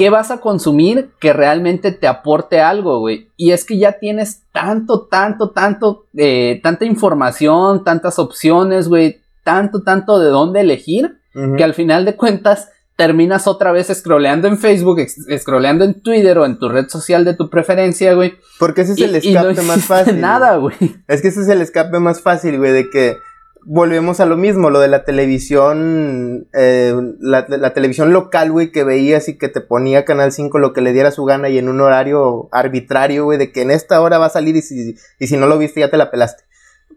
[0.00, 3.28] ¿Qué vas a consumir que realmente te aporte algo, güey?
[3.36, 9.82] Y es que ya tienes tanto, tanto, tanto, eh, tanta información, tantas opciones, güey, tanto,
[9.82, 15.00] tanto de dónde elegir, que al final de cuentas terminas otra vez scrolleando en Facebook,
[15.38, 18.36] scrolleando en Twitter o en tu red social de tu preferencia, güey.
[18.58, 20.18] Porque ese es el escape más fácil.
[20.18, 20.76] Nada, güey.
[21.08, 23.18] Es que ese es el escape más fácil, güey, de que
[23.64, 29.28] volvemos a lo mismo, lo de la televisión, eh, la, televisión local, güey, que veías
[29.28, 31.80] y que te ponía Canal 5 lo que le diera su gana y en un
[31.80, 35.36] horario arbitrario, güey, de que en esta hora va a salir y si, y si
[35.36, 36.44] no lo viste ya te la pelaste.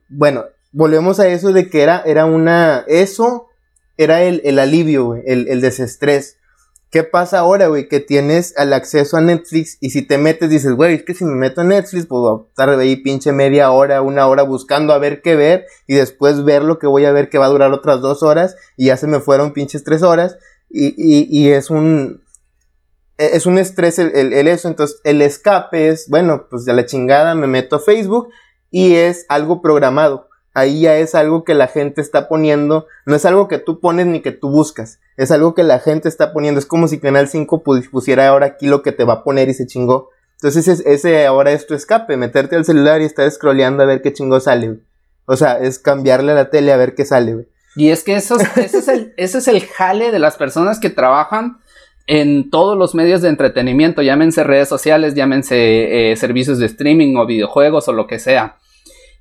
[0.10, 3.48] Bueno, volvemos a eso de que era, era una, eso
[3.98, 6.38] era el, el alivio, güey, el, el desestrés.
[6.94, 7.88] ¿Qué pasa ahora, güey?
[7.88, 11.26] Que tienes el acceso a Netflix y si te metes dices, güey, es que si
[11.26, 15.00] me meto a Netflix, voy a estar ahí pinche media hora, una hora buscando a
[15.00, 17.72] ver qué ver y después ver lo que voy a ver que va a durar
[17.74, 20.38] otras dos horas y ya se me fueron pinches tres horas
[20.70, 22.22] y, y, y es un...
[23.18, 26.86] e, Es un estrés el, el eso, entonces el escape es, bueno, pues de la
[26.86, 28.30] chingada me meto a Facebook
[28.70, 33.26] y es algo programado ahí ya es algo que la gente está poniendo, no es
[33.26, 36.60] algo que tú pones ni que tú buscas, es algo que la gente está poniendo,
[36.60, 39.54] es como si Canal 5 pusiera ahora aquí lo que te va a poner y
[39.54, 40.10] se chingó.
[40.36, 44.12] Entonces ese, ahora es tu escape, meterte al celular y estar scrolleando a ver qué
[44.14, 44.80] chingo sale, güey.
[45.26, 47.48] O sea, es cambiarle a la tele a ver qué sale, güey.
[47.76, 51.60] Y es que eso, es el, es el jale de las personas que trabajan
[52.06, 57.26] en todos los medios de entretenimiento, llámense redes sociales, llámense eh, servicios de streaming o
[57.26, 58.58] videojuegos o lo que sea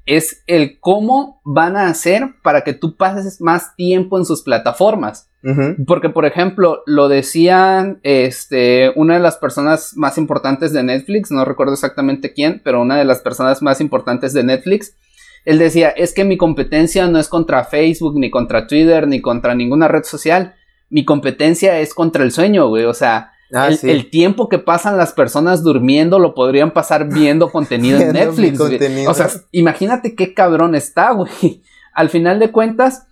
[0.06, 5.28] es el cómo van a hacer para que tú pases más tiempo en sus plataformas.
[5.44, 5.84] Uh -huh.
[5.86, 11.44] Porque, por ejemplo, lo decían este, una de las personas más importantes de Netflix, no
[11.44, 14.96] recuerdo exactamente quién, pero una de las personas más importantes de Netflix,
[15.44, 19.54] él decía, es que mi competencia no es contra Facebook, ni contra Twitter, ni contra
[19.54, 20.54] ninguna red social,
[20.88, 23.90] mi competencia es contra el sueño, güey, o sea, Ah, el, sí.
[23.90, 28.58] el, tiempo que pasan las personas durmiendo lo podrían pasar viendo contenido en Netflix.
[28.58, 29.10] contenido.
[29.10, 31.62] O sea, imagínate qué cabrón está, güey.
[31.94, 33.06] Al final de cuentas,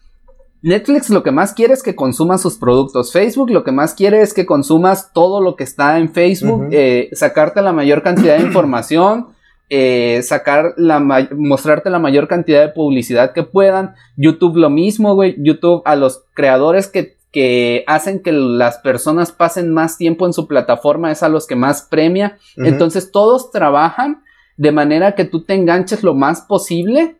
[0.63, 3.13] Netflix lo que más quiere es que consumas sus productos.
[3.13, 6.65] Facebook lo que más quiere es que consumas todo lo que está en Facebook, uh
[6.65, 6.73] -huh.
[6.73, 9.29] eh, sacarte la mayor cantidad de información.
[9.73, 13.95] Eh, sacar la mostrarte la mayor cantidad de publicidad que puedan.
[14.17, 15.37] YouTube lo mismo, güey.
[15.39, 20.47] YouTube a los creadores que que hacen que las personas pasen más tiempo en su
[20.47, 22.39] plataforma es a los que más premia.
[22.57, 22.69] Uh -huh.
[22.69, 24.23] Entonces todos trabajan
[24.57, 27.19] de manera que tú te enganches lo más posible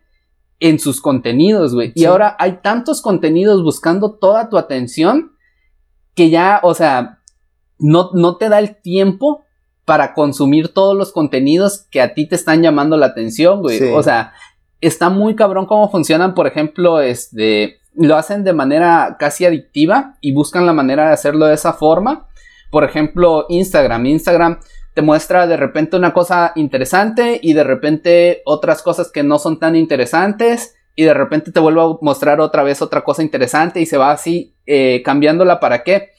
[0.59, 1.87] en sus contenidos, güey.
[1.87, 2.01] Sí.
[2.01, 5.31] Y ahora hay tantos contenidos buscando toda tu atención
[6.13, 7.19] que ya, o sea,
[7.79, 9.43] no, no te da el tiempo
[9.85, 13.79] para consumir todos los contenidos que a ti te están llamando la atención, güey.
[13.79, 13.89] Sí.
[13.91, 14.33] O sea,
[14.81, 20.33] está muy cabrón cómo funcionan, por ejemplo, este lo hacen de manera casi adictiva y
[20.33, 22.27] buscan la manera de hacerlo de esa forma.
[22.69, 24.05] Por ejemplo, Instagram.
[24.05, 24.59] Instagram
[24.93, 29.59] te muestra de repente una cosa interesante y de repente otras cosas que no son
[29.59, 33.85] tan interesantes y de repente te vuelve a mostrar otra vez otra cosa interesante y
[33.85, 36.09] se va así eh, cambiándola para qué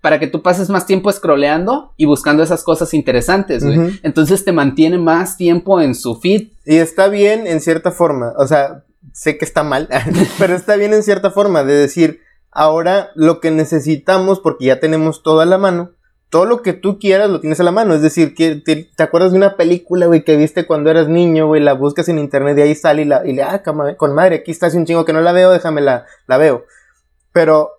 [0.00, 3.76] para que tú pases más tiempo scrolleando y buscando esas cosas interesantes, güey.
[3.76, 4.00] Uh -huh.
[4.04, 6.48] Entonces te mantiene más tiempo en su feed.
[6.64, 8.84] Y está bien en cierta forma, o sea,
[9.16, 9.88] sé que está mal,
[10.38, 15.22] pero está bien en cierta forma de decir, ahora lo que necesitamos, porque ya tenemos
[15.22, 15.92] todo a la mano,
[16.28, 17.94] todo lo que tú quieras lo tienes a la mano.
[17.94, 21.62] Es decir, que te, acuerdas de una película, güey, que viste cuando eras niño, güey,
[21.62, 23.62] la buscas en internet y ahí sale y, la, y le, ah,
[23.96, 26.66] con madre, aquí está hace un chingo que no la veo, déjame la, la veo.
[27.32, 27.70] Pero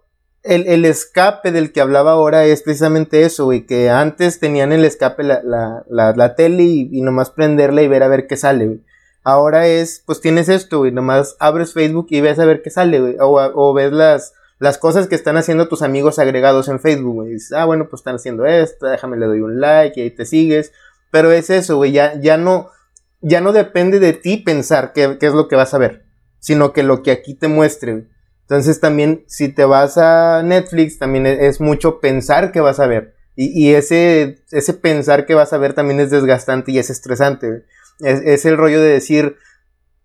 [0.42, 4.86] el, el, escape del que hablaba ahora es precisamente eso, güey, que antes tenían el
[4.86, 8.38] escape la, la, la, la tele y, y, nomás prenderla y ver a ver qué
[8.38, 8.82] sale, güey.
[9.28, 13.02] Ahora es, pues tienes esto, güey, nomás abres Facebook y ves a ver qué sale,
[13.02, 17.34] güey, o, ves las, las cosas que están haciendo tus amigos agregados en Facebook, güey.
[17.34, 20.26] Dices, ah, bueno, pues están haciendo esto, déjame le doy un like y ahí te
[20.26, 20.72] sigues.
[21.12, 22.70] Pero es eso, güey, ya, ya no,
[23.20, 26.06] ya no depende de ti pensar qué, qué es lo que vas a ver,
[26.40, 28.08] sino que lo que aquí te muestre, güey.
[28.44, 33.14] Entonces también, si te vas a Netflix, también es mucho pensar que vas a ver.
[33.36, 37.66] Y, y ese, ese pensar que vas a ver también es desgastante y es estresante.
[38.00, 39.38] Es, es, el rollo de decir,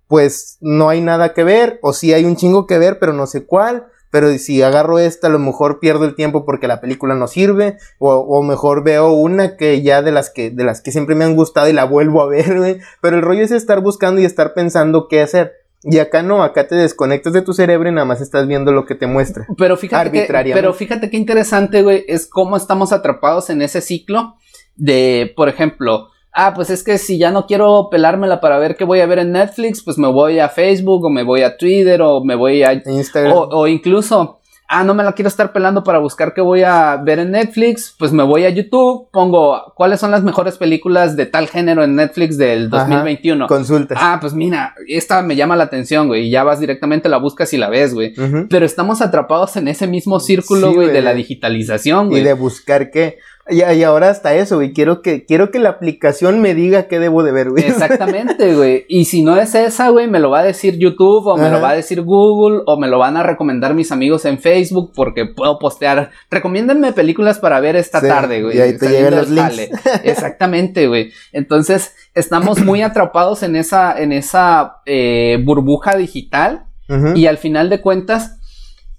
[0.08, 3.26] pues no hay nada que ver, o sí hay un chingo que ver, pero no
[3.26, 3.86] sé cuál.
[4.10, 7.78] Pero si agarro esta, a lo mejor pierdo el tiempo porque la película no sirve.
[7.98, 11.24] O, o mejor veo una que ya de las que, de las que siempre me
[11.24, 12.78] han gustado y la vuelvo a ver, güey.
[13.00, 15.52] Pero el rollo es estar buscando y estar pensando qué hacer.
[15.84, 18.84] Y acá no, acá te desconectas de tu cerebro y nada más estás viendo lo
[18.84, 19.46] que te muestra.
[19.56, 24.36] Pero fíjate que, pero fíjate qué interesante, güey, es cómo estamos atrapados en ese ciclo
[24.76, 28.84] de, por ejemplo, ah, pues es que si ya no quiero pelármela para ver qué
[28.84, 32.00] voy a ver en Netflix, pues me voy a Facebook o me voy a Twitter
[32.02, 33.32] o me voy a Instagram.
[33.32, 36.96] O, o incluso, ah, no me la quiero estar pelando para buscar qué voy a
[36.96, 41.26] ver en Netflix, pues me voy a YouTube, pongo cuáles son las mejores películas de
[41.26, 43.44] tal género en Netflix del 2021.
[43.44, 43.98] Ajá, consultas.
[44.00, 47.52] Ah, pues mira, esta me llama la atención, güey, y ya vas directamente, la buscas
[47.52, 48.14] y la ves, güey.
[48.16, 48.46] Uh -huh.
[48.48, 52.22] Pero estamos atrapados en ese mismo círculo, güey, de la digitalización, güey.
[52.22, 53.18] Y de buscar qué.
[53.50, 54.72] Y, y, ahora hasta eso, güey.
[54.72, 57.64] Quiero que, quiero que la aplicación me diga qué debo de ver, güey.
[57.64, 58.84] Exactamente, güey.
[58.88, 61.60] Y si no es esa, güey, me lo va a decir YouTube, o me lo
[61.60, 65.26] va a decir Google, o me lo van a recomendar mis amigos en Facebook, porque
[65.26, 66.10] puedo postear.
[66.30, 68.56] Recomiéndenme películas para ver esta tarde, güey.
[68.56, 69.70] Y ahí te llegan los links.
[70.04, 71.10] Exactamente, güey.
[71.32, 76.66] Entonces, estamos muy atrapados en esa, en esa eh, burbuja digital.
[77.14, 78.36] Y al final de cuentas,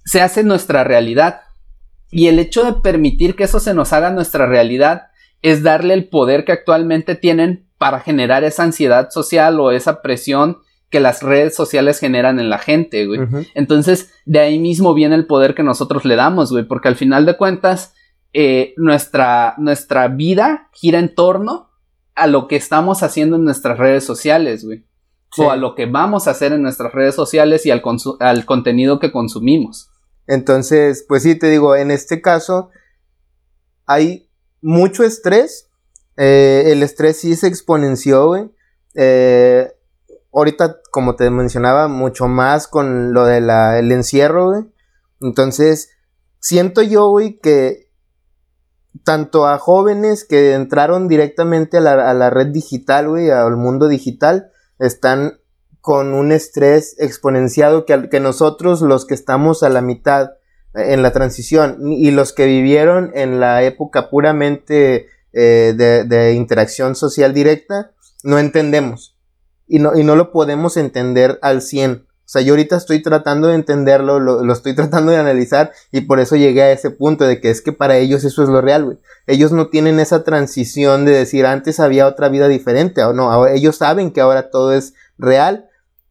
[0.04, 1.42] se hace nuestra realidad.
[2.14, 5.08] Y el hecho de permitir que eso se nos haga nuestra realidad
[5.42, 10.58] es darle el poder que actualmente tienen para generar esa ansiedad social o esa presión
[10.90, 13.20] que las redes sociales generan en la gente, güey.
[13.56, 17.26] Entonces, de ahí mismo viene el poder que nosotros le damos, güey, porque al final
[17.26, 17.94] de cuentas,
[18.32, 21.70] eh, nuestra, nuestra vida gira en torno
[22.14, 24.84] a lo que estamos haciendo en nuestras redes sociales, güey.
[25.36, 27.82] O a lo que vamos a hacer en nuestras redes sociales y al,
[28.20, 29.90] al contenido que consumimos.
[30.26, 32.70] Entonces, pues sí, te digo, en este caso
[33.86, 34.30] hay
[34.62, 35.70] mucho estrés.
[36.16, 38.50] Eh, el estrés sí se exponenció, güey.
[38.94, 39.72] Eh,
[40.32, 44.64] ahorita, como te mencionaba, mucho más con lo del el encierro, güey.
[45.20, 45.90] Entonces,
[46.40, 47.90] siento yo, güey, que
[49.04, 53.88] tanto a jóvenes que entraron directamente a la, a la red digital, güey, al mundo
[53.88, 55.40] digital, están
[55.84, 60.30] con un estrés exponenciado que, que nosotros los que estamos a la mitad
[60.74, 66.96] eh, en la transición y los que vivieron en la época puramente eh, de, interacción
[66.96, 69.18] social directa, no entendemos.
[69.66, 72.06] Y no, y no lo podemos entender al 100.
[72.06, 76.00] O sea, yo ahorita estoy tratando de entenderlo, lo, lo, estoy tratando de analizar y
[76.00, 78.62] por eso llegué a ese punto de que es que para ellos eso es lo
[78.62, 78.98] real, güey.
[79.26, 83.76] Ellos no tienen esa transición de decir antes había otra vida diferente o no, ellos
[83.76, 85.68] saben que ahora todo es real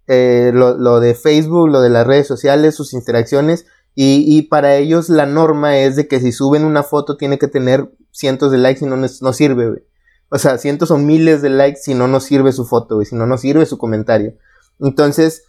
[0.07, 3.65] eh, lo, de Facebook, lo de las redes sociales, sus interacciones.
[3.95, 7.91] Y, para ellos la norma es de que si suben una foto tiene que tener
[8.11, 9.85] cientos de likes y no, no sirve,
[10.29, 13.27] O sea, cientos o miles de likes si no nos sirve su foto, Si no
[13.27, 14.33] nos sirve su comentario.
[14.79, 15.43] Entonces,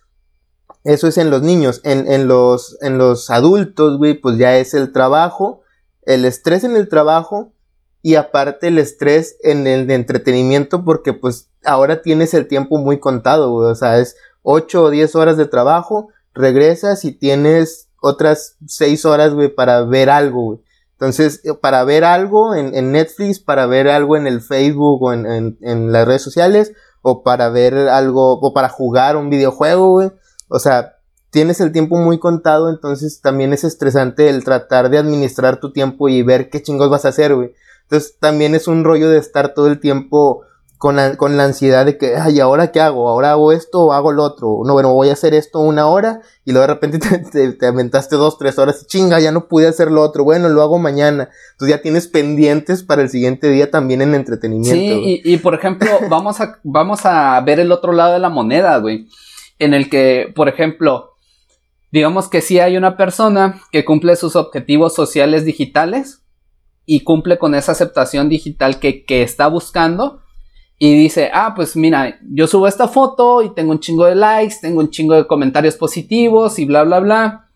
[0.85, 1.81] eso es en los niños.
[1.85, 5.63] En, los, en los adultos, güey, pues ya es el trabajo,
[6.03, 7.55] el estrés en el trabajo
[8.03, 13.01] y aparte el estrés en el de entretenimiento porque pues ahora tienes el tiempo muy
[13.01, 19.05] contado, O sea, es 8 o 10 horas de trabajo, regresas y tienes otras 6
[19.07, 20.61] horas, güey, para ver algo, güey.
[20.93, 25.59] Entonces, eh, para ver algo en, Netflix, para ver algo en el Facebook o en,
[25.61, 26.73] en, las redes sociales,
[27.03, 30.13] o para ver algo, o para jugar un videojuego, güey.
[30.49, 30.97] O sea,
[31.31, 36.09] tienes el tiempo muy contado, entonces también es estresante el tratar de administrar tu tiempo
[36.09, 37.53] y ver qué chingos vas a hacer, güey.
[37.83, 40.43] Entonces, también es un rollo de estar todo el tiempo
[40.79, 43.09] con la, con la ansiedad de que, ay, ¿ahora qué hago?
[43.09, 44.61] ¿Ahora hago esto o hago lo otro?
[44.67, 46.99] No, bueno, voy a hacer esto una hora y luego de repente
[47.33, 50.25] te, te, aventaste dos, tres horas y chinga, ya no pude hacer lo otro.
[50.25, 51.31] Bueno, lo hago mañana.
[51.53, 54.75] Entonces ya tienes pendientes para el siguiente día también en entretenimiento.
[54.75, 58.29] Sí, y, y, por ejemplo, vamos a, vamos a ver el otro lado de la
[58.29, 59.09] moneda, güey.
[59.59, 61.13] En el que, por ejemplo,
[61.93, 66.23] digamos que sí hay una persona que cumple sus objetivos sociales digitales
[66.85, 70.24] y cumple con esa aceptación digital que, que está buscando
[70.79, 74.57] y dice, ah, pues mira, yo subo esta foto y tengo un chingo de likes,
[74.61, 77.49] tengo un chingo de comentarios positivos y bla, bla, bla.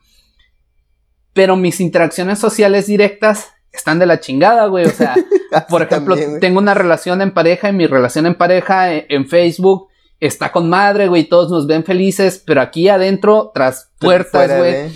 [1.33, 4.87] Pero mis interacciones sociales directas están de la chingada, güey.
[4.87, 5.15] O sea,
[5.69, 9.89] por ejemplo, tengo una relación en pareja y mi relación en pareja en, en Facebook
[10.21, 11.25] está con madre, güey.
[11.25, 14.91] Todos nos ven felices, pero aquí adentro, tras puertas, güey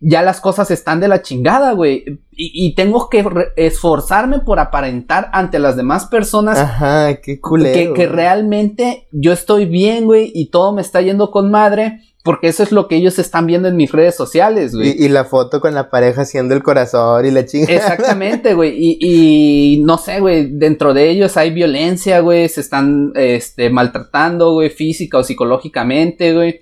[0.00, 2.20] ya las cosas están de la chingada, güey.
[2.36, 3.24] Y, tengo que
[3.56, 6.58] esforzarme por aparentar ante las demás personas.
[6.58, 7.94] Ajá, qué culero.
[7.94, 12.00] Que, realmente yo estoy bien, güey, y todo me está yendo con madre.
[12.24, 14.94] Porque eso es lo que ellos están viendo en mis redes sociales, güey.
[14.98, 17.74] Y, la foto con la pareja haciendo el corazón y la chingada.
[17.74, 18.72] Exactamente, güey.
[18.74, 22.48] Y, y no sé, güey, dentro de ellos hay violencia, güey.
[22.48, 26.60] Se están este, maltratando, güey, física o psicológicamente, güey.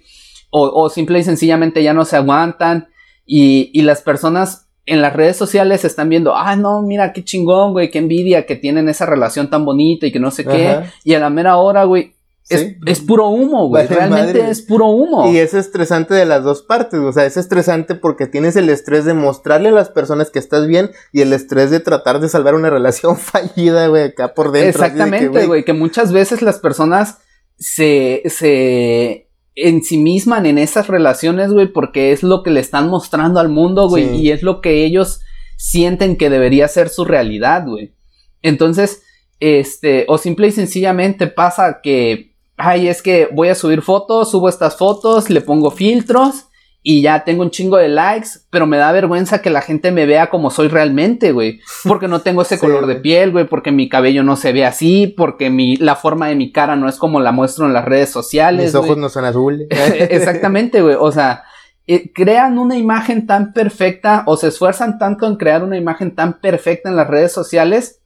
[0.50, 2.88] O, o simple y sencillamente ya no se aguantan.
[3.34, 7.72] Y, y las personas en las redes sociales están viendo, ah, no, mira qué chingón,
[7.72, 10.82] güey, qué envidia que tienen esa relación tan bonita y que no sé qué.
[11.02, 12.12] Y a la mera hora, güey,
[12.50, 13.86] es, es, puro humo, güey.
[13.86, 15.32] Realmente es puro humo.
[15.32, 19.06] Y es estresante de las dos partes, o sea, es estresante porque tienes el estrés
[19.06, 22.54] de mostrarle a las personas que estás bien y el estrés de tratar de salvar
[22.54, 24.84] una relación fallida, güey, acá por dentro.
[24.84, 27.16] Exactamente, güey, que, que muchas veces las personas
[27.56, 32.88] se, se en sí misman en esas relaciones, güey, porque es lo que le están
[32.88, 35.20] mostrando al mundo, güey, y es lo que ellos
[35.56, 37.92] sienten que debería ser su realidad, güey.
[38.42, 39.02] Entonces,
[39.40, 44.48] este, o simple y sencillamente pasa que, ay, es que voy a subir fotos, subo
[44.48, 46.46] estas fotos, le pongo filtros
[46.84, 50.04] y ya tengo un chingo de likes, pero me da vergüenza que la gente me
[50.04, 51.60] vea como soy realmente, güey.
[51.84, 55.06] Porque no tengo ese color de piel, güey, porque mi cabello no se ve así,
[55.06, 58.10] porque mi, la forma de mi cara no es como la muestro en las redes
[58.10, 58.66] sociales.
[58.66, 59.68] Mis ojos no son azules.
[59.70, 60.96] Exactamente, güey.
[60.98, 61.44] O sea,
[61.86, 66.40] eh, crean una imagen tan perfecta o se esfuerzan tanto en crear una imagen tan
[66.40, 68.00] perfecta en las redes sociales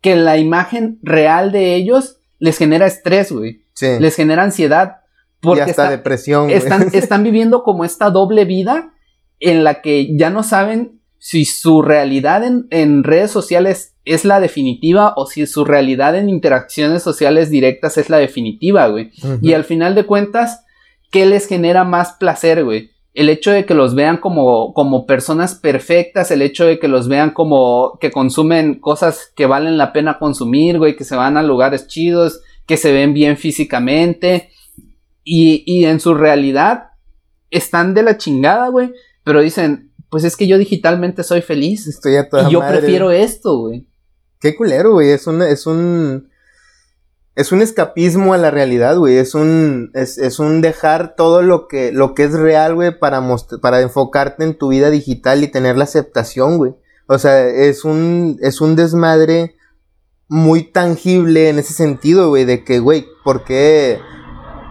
[0.00, 3.66] que la imagen real de ellos les genera estrés, güey.
[3.74, 3.98] Sí.
[3.98, 4.99] Les genera ansiedad
[5.40, 6.50] porque y hasta depresión.
[6.50, 8.92] Están, están viviendo como esta doble vida
[9.38, 15.12] en la que ya no saben si su realidad en, redes sociales es la definitiva
[15.16, 19.10] o si su realidad en interacciones sociales directas es la definitiva, güey.
[19.42, 20.64] Y al final de cuentas,
[21.10, 22.90] ¿qué les genera más placer, güey?
[23.12, 27.06] El hecho de que los vean como, como personas perfectas, el hecho de que los
[27.06, 31.42] vean como que consumen cosas que valen la pena consumir, güey, que se van a
[31.42, 34.50] lugares chidos, que se ven bien físicamente,
[35.24, 36.90] y, en su realidad
[37.50, 38.92] están de la chingada, güey.
[39.24, 41.86] Pero dicen, pues es que yo digitalmente soy feliz.
[41.86, 43.86] Estoy a toda Y yo prefiero esto, güey.
[44.40, 45.10] Qué culero, güey.
[45.10, 46.30] Es un, es un.
[47.36, 49.16] Es un escapismo a la realidad, güey.
[49.16, 49.90] Es un.
[49.94, 53.22] Es, un dejar todo lo que, lo que es real, güey, para,
[53.60, 56.74] para enfocarte en tu vida digital y tener la aceptación, güey.
[57.06, 58.38] O sea, es un.
[58.40, 59.56] Es un desmadre
[60.28, 62.44] muy tangible en ese sentido, güey.
[62.44, 63.98] De que, güey, ¿por qué?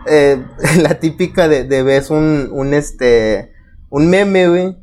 [0.05, 0.43] Eh,
[0.81, 3.51] la típica de, de ves un, un, este,
[3.89, 4.77] un meme, güey.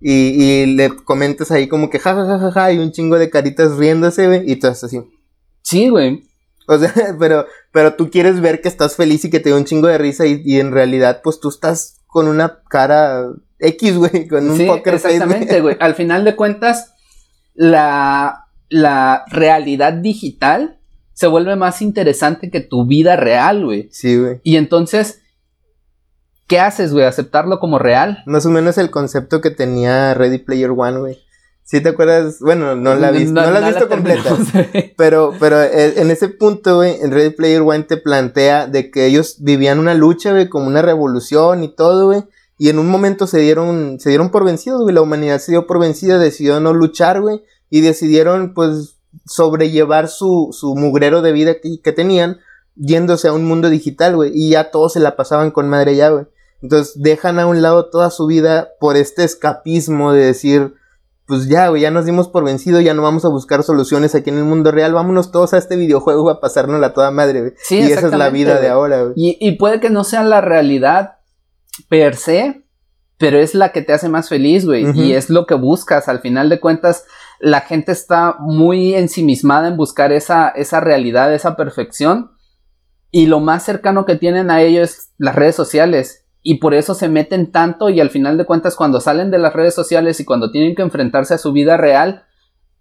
[0.00, 3.30] Y, y, le comentas ahí como que jajajaja ja, ja, ja, y un chingo de
[3.30, 5.00] caritas riéndose, güey, y tú estás así.
[5.62, 6.24] Sí, güey.
[6.66, 9.64] O sea, pero, pero tú quieres ver que estás feliz y que te da un
[9.64, 14.26] chingo de risa y, y en realidad, pues tú estás con una cara X, güey,
[14.28, 15.76] con un sí, Exactamente, güey.
[15.80, 16.94] Al final de cuentas,
[17.54, 20.80] la, la realidad digital
[21.14, 23.88] se vuelve más interesante que tu vida real, güey.
[23.92, 24.40] Sí, güey.
[24.42, 25.20] Y entonces,
[26.46, 27.04] ¿qué haces, güey?
[27.04, 28.22] ¿Aceptarlo como real?
[28.26, 31.18] Más o menos el concepto que tenía Ready Player One, güey.
[31.64, 32.38] ¿Sí te acuerdas?
[32.40, 34.36] Bueno, no la, no, la has visto completa.
[34.96, 39.36] pero, pero en ese punto, güey, en Ready Player One te plantea de que ellos
[39.38, 42.24] vivían una lucha, güey, como una revolución y todo, güey.
[42.58, 44.94] Y en un momento se dieron, se dieron por vencidos, güey.
[44.94, 47.42] La humanidad se dio por vencida, decidió no luchar, güey.
[47.70, 48.96] Y decidieron, pues,
[49.26, 52.38] sobrellevar su, su mugrero de vida que, que, tenían
[52.76, 54.32] yéndose a un mundo digital, güey.
[54.34, 56.26] Y ya todos se la pasaban con madre ya, güey.
[56.62, 60.74] Entonces dejan a un lado toda su vida por este escapismo de decir,
[61.26, 64.30] pues ya, güey, ya nos dimos por vencido, ya no vamos a buscar soluciones aquí
[64.30, 67.52] en el mundo real, vámonos todos a este videojuego a pasárnosla a toda madre, güey.
[67.56, 69.14] Sí, y esa es la vida de ahora, güey.
[69.16, 71.16] Y, y puede que no sea la realidad
[71.88, 72.62] per se,
[73.22, 74.84] pero es la que te hace más feliz, güey.
[74.96, 76.08] Y es lo que buscas.
[76.08, 77.04] Al final de cuentas,
[77.38, 82.32] la gente está muy ensimismada en buscar esa, esa realidad, esa perfección.
[83.12, 86.26] Y lo más cercano que tienen a ello es las redes sociales.
[86.42, 89.52] Y por eso se meten tanto y al final de cuentas cuando salen de las
[89.52, 92.24] redes sociales y cuando tienen que enfrentarse a su vida real,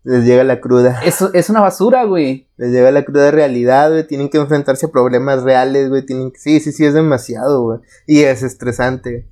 [0.04, 1.02] les llega la cruda.
[1.06, 2.48] Es, es una basura, güey.
[2.58, 4.08] Les llega la cruda realidad, güey.
[4.08, 6.04] Tienen que enfrentarse a problemas reales, güey.
[6.04, 7.80] Tienen Sí, sí, sí, es demasiado, güey.
[8.08, 9.30] Y es estresante.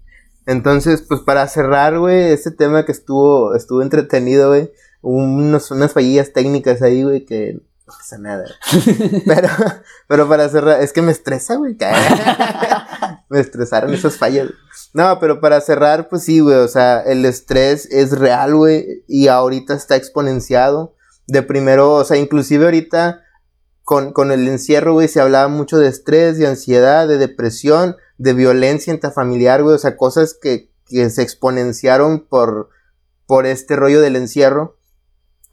[0.50, 4.72] Entonces, pues para cerrar, güey, este tema que estuvo, estuvo entretenido, güey,
[5.02, 8.46] unos, unas fallillas técnicas ahí, güey, que no pasa nada.
[9.28, 9.48] pero,
[10.08, 11.78] pero para cerrar, es que me estresa, güey.
[13.30, 14.50] me estresaron esas fallas.
[14.92, 19.28] No, pero para cerrar, pues sí, güey, o sea, el estrés es real, güey, y
[19.28, 20.96] ahorita está exponenciado.
[21.28, 23.22] De primero, o sea, inclusive ahorita
[23.84, 28.34] con, con el encierro, güey, se hablaba mucho de estrés, de ansiedad, de depresión de
[28.34, 32.70] violencia intrafamiliar, güey, o sea, cosas que, que se exponenciaron por,
[33.26, 34.78] por este rollo del encierro.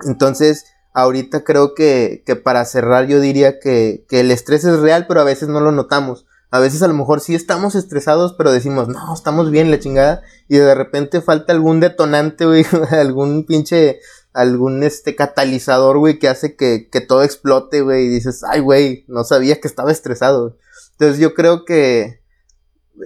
[0.05, 5.07] Entonces, ahorita creo que, que para cerrar yo diría que, que, el estrés es real,
[5.07, 6.27] pero a veces no lo notamos.
[6.51, 10.23] A veces a lo mejor sí estamos estresados, pero decimos, no, estamos bien, la chingada.
[10.49, 14.01] Y de repente falta algún detonante, güey, algún pinche,
[14.33, 18.07] algún este catalizador, güey, que hace que, que todo explote, güey.
[18.07, 20.57] Y dices, ay, güey, no sabía que estaba estresado.
[20.93, 22.26] Entonces yo creo que,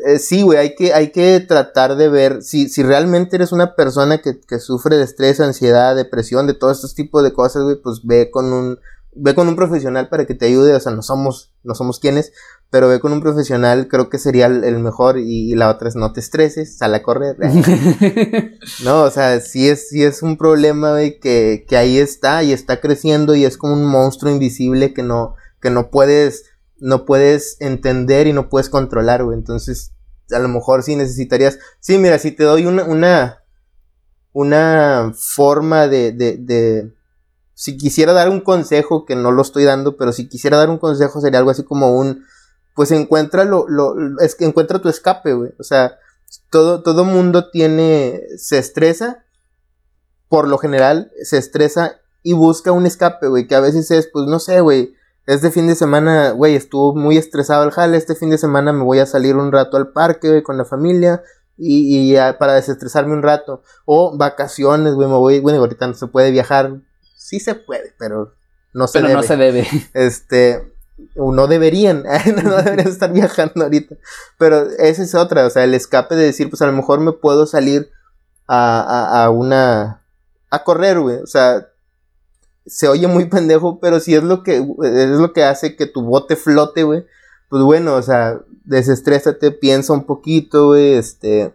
[0.07, 3.75] eh, sí, güey, hay que, hay que tratar de ver si, si realmente eres una
[3.75, 7.77] persona que, que sufre de estrés, ansiedad, depresión, de todos estos tipos de cosas, güey,
[7.77, 8.79] pues ve con un,
[9.13, 12.33] ve con un profesional para que te ayude, o sea, no somos, no somos quienes,
[12.71, 16.13] pero ve con un profesional, creo que sería el, mejor, y, la otra es no
[16.13, 17.37] te estreses, sal a correr.
[18.85, 22.53] no, o sea, sí es, sí es un problema, güey, que, que ahí está, y
[22.53, 26.45] está creciendo, y es como un monstruo invisible que no, que no puedes
[26.81, 29.37] no puedes entender y no puedes controlar, güey.
[29.37, 29.93] Entonces,
[30.31, 31.59] a lo mejor sí necesitarías.
[31.81, 33.45] Sí, mira, si te doy una, una,
[34.33, 36.95] una forma de, de, de,
[37.55, 40.79] si quisiera dar un consejo, que no lo estoy dando, pero si quisiera dar un
[40.79, 42.25] consejo sería algo así como un,
[42.75, 45.53] pues encuentra lo, lo, es que encuentra tu escape, güey.
[45.59, 45.99] O sea,
[46.51, 49.25] todo, todo mundo tiene, se estresa,
[50.29, 54.27] por lo general se estresa y busca un escape, güey, que a veces es, pues
[54.27, 54.95] no sé, güey,
[55.35, 58.83] este fin de semana, güey, estuvo muy estresado el jale, este fin de semana me
[58.83, 61.23] voy a salir un rato al parque, güey, con la familia,
[61.57, 63.63] y, y para desestresarme un rato.
[63.85, 66.81] O vacaciones, güey, me voy, bueno, ahorita no se puede viajar,
[67.17, 68.35] sí se puede, pero
[68.75, 69.21] no se pero debe.
[69.21, 69.69] no se debe.
[69.95, 70.75] Este,
[71.15, 72.03] no deberían,
[72.43, 73.95] no deberían estar viajando ahorita.
[74.37, 77.13] Pero esa es otra, o sea, el escape de decir, pues a lo mejor me
[77.13, 77.89] puedo salir
[78.49, 80.03] a, a, a una,
[80.51, 81.70] a correr, güey, o sea,
[82.67, 86.03] se oye muy pendejo, pero si es lo que, es lo que hace que tu
[86.03, 87.07] bote flote, güey,
[87.49, 91.55] pues bueno, o sea, desestrésate, piensa un poquito, güey, este,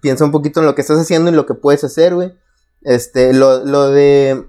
[0.00, 2.34] piensa un poquito en lo que estás haciendo y lo que puedes hacer, güey.
[2.82, 4.46] Este, lo, lo de,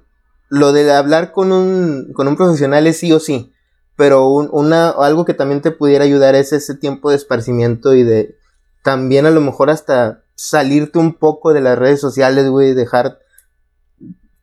[0.49, 3.53] lo de hablar con un, con un profesional es sí o sí,
[3.95, 8.03] pero un, una, algo que también te pudiera ayudar es ese tiempo de esparcimiento y
[8.03, 8.37] de,
[8.83, 13.19] también a lo mejor hasta salirte un poco de las redes sociales, güey, dejar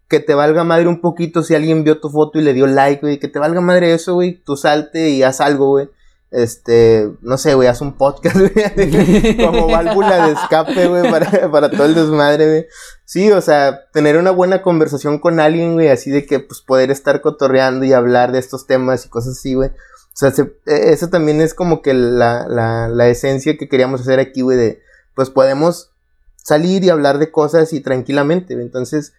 [0.08, 3.00] que te valga madre un poquito si alguien vio tu foto y le dio like,
[3.00, 5.88] güey, que te valga madre eso, güey, tú salte y haz algo, güey.
[6.30, 8.36] Este, no sé, güey, haz un podcast,
[8.76, 12.66] güey, como válvula de escape, güey, para, para todo el desmadre, güey.
[13.04, 16.90] Sí, o sea, tener una buena conversación con alguien, güey, así de que, pues, poder
[16.90, 19.68] estar cotorreando y hablar de estos temas y cosas así, güey.
[19.68, 24.00] O sea, se, e, eso también es como que la, la, la esencia que queríamos
[24.00, 24.82] hacer aquí, güey, de,
[25.14, 25.92] pues, podemos
[26.34, 28.66] salir y hablar de cosas y tranquilamente, güey.
[28.66, 29.12] Entonces,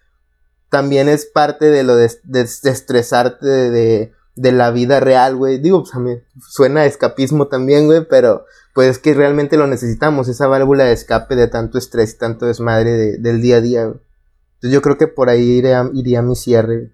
[0.70, 4.12] también es parte de lo de, de, de estresarte de,
[4.52, 5.58] la vida real, güey.
[5.58, 6.12] Digo, pues a mí
[6.48, 8.44] suena a escapismo también, güey, pero
[8.74, 12.46] pues es que realmente lo necesitamos, esa válvula de escape de tanto estrés y tanto
[12.46, 13.82] desmadre de, del día a día.
[13.82, 16.90] Entonces yo creo que por ahí iría, iría mi cierre.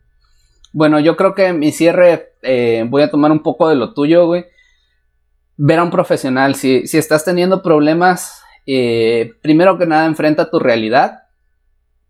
[0.73, 4.27] Bueno, yo creo que mi cierre, eh, voy a tomar un poco de lo tuyo,
[4.27, 4.47] güey.
[5.57, 10.59] Ver a un profesional, si, si estás teniendo problemas, eh, primero que nada enfrenta tu
[10.59, 11.22] realidad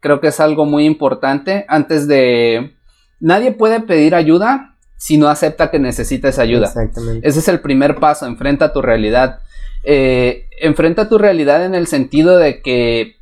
[0.02, 2.74] creo que es algo muy importante antes de...
[3.20, 6.66] Nadie puede pedir ayuda si no acepta que necesita esa ayuda.
[6.66, 7.26] Exactamente.
[7.26, 9.38] Ese es el primer paso, enfrenta tu realidad.
[9.84, 13.16] Eh, enfrenta tu realidad en el sentido de que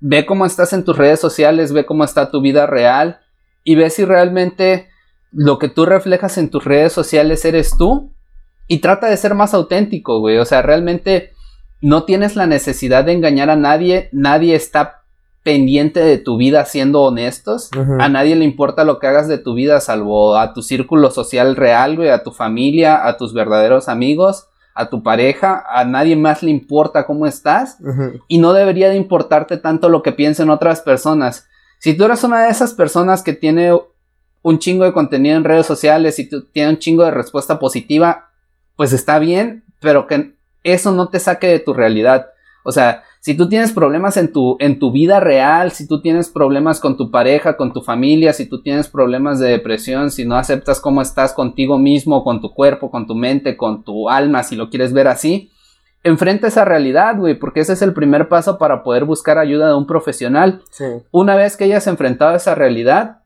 [0.00, 3.20] ve cómo estás en tus redes sociales, ve cómo está tu vida real
[3.62, 4.88] y ve si realmente
[5.30, 8.12] lo que tú reflejas en tus redes sociales eres tú
[8.66, 10.38] y trata de ser más auténtico, güey.
[10.38, 11.30] O sea, realmente
[11.80, 15.03] no tienes la necesidad de engañar a nadie, nadie está
[15.44, 17.70] pendiente de tu vida siendo honestos.
[17.76, 18.02] Uh -huh.
[18.02, 21.54] A nadie le importa lo que hagas de tu vida, salvo a tu círculo social
[21.54, 25.62] real, güey, a tu familia, a tus verdaderos amigos, a tu pareja.
[25.68, 27.76] A nadie más le importa cómo estás.
[27.80, 28.22] Uh -huh.
[28.26, 31.46] Y no debería de importarte tanto lo que piensen otras personas.
[31.78, 33.70] Si tú eres una de esas personas que tiene
[34.40, 38.30] un chingo de contenido en redes sociales y tiene un chingo de respuesta positiva,
[38.76, 42.28] pues está bien, pero que eso no te saque de tu realidad.
[42.64, 46.28] O sea, si tú tienes problemas en tu, en tu vida real, si tú tienes
[46.28, 50.36] problemas con tu pareja, con tu familia, si tú tienes problemas de depresión, si no
[50.36, 54.56] aceptas cómo estás contigo mismo, con tu cuerpo, con tu mente, con tu alma, si
[54.56, 55.50] lo quieres ver así,
[56.02, 59.74] enfrenta esa realidad, güey, porque ese es el primer paso para poder buscar ayuda de
[59.74, 60.60] un profesional.
[60.70, 60.84] Sí.
[61.10, 63.22] Una vez que hayas enfrentado esa realidad,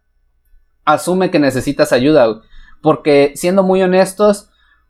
[0.85, 2.39] asume que necesitas ayuda, güey,
[2.83, 4.48] porque siendo muy honestos,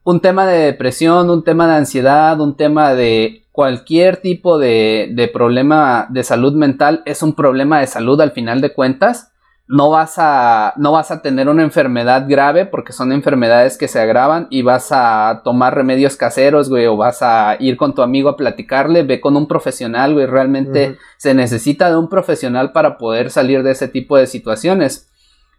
[0.08, 5.28] un tema de depresión, un tema de ansiedad, un tema de cualquier tipo de, de,
[5.28, 9.34] problema de salud mental es un problema de salud al final de cuentas.
[9.66, 14.00] No vas a, no vas a tener una enfermedad grave porque son enfermedades que se
[14.00, 18.30] agravan y vas a tomar remedios caseros, güey, o vas a ir con tu amigo
[18.30, 20.98] a platicarle, ve con un profesional, güey, realmente uh -huh.
[21.18, 25.10] se necesita de un profesional para poder salir de ese tipo de situaciones.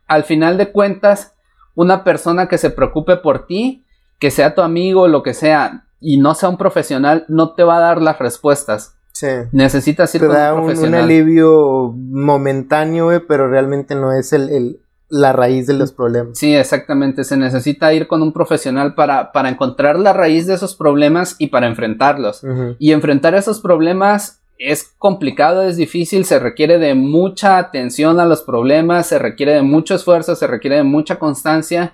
[0.07, 1.35] Al final de cuentas,
[1.75, 3.85] una persona que se preocupe por ti,
[4.19, 7.77] que sea tu amigo, lo que sea, y no sea un profesional, no te va
[7.77, 8.95] a dar las respuestas.
[9.11, 9.27] Sí.
[9.51, 10.99] Necesitas ir te con da un profesional.
[11.01, 16.37] un alivio momentáneo, güey, pero realmente no es el, el, la raíz de los problemas.
[16.37, 17.23] Sí, exactamente.
[17.23, 21.47] Se necesita ir con un profesional para, para encontrar la raíz de esos problemas y
[21.47, 22.43] para enfrentarlos.
[22.43, 22.75] Uh -huh.
[22.79, 28.43] Y enfrentar esos problemas es complicado, es difícil, se requiere de mucha atención a los
[28.43, 31.93] problemas, se requiere de mucho esfuerzo, se requiere de mucha constancia.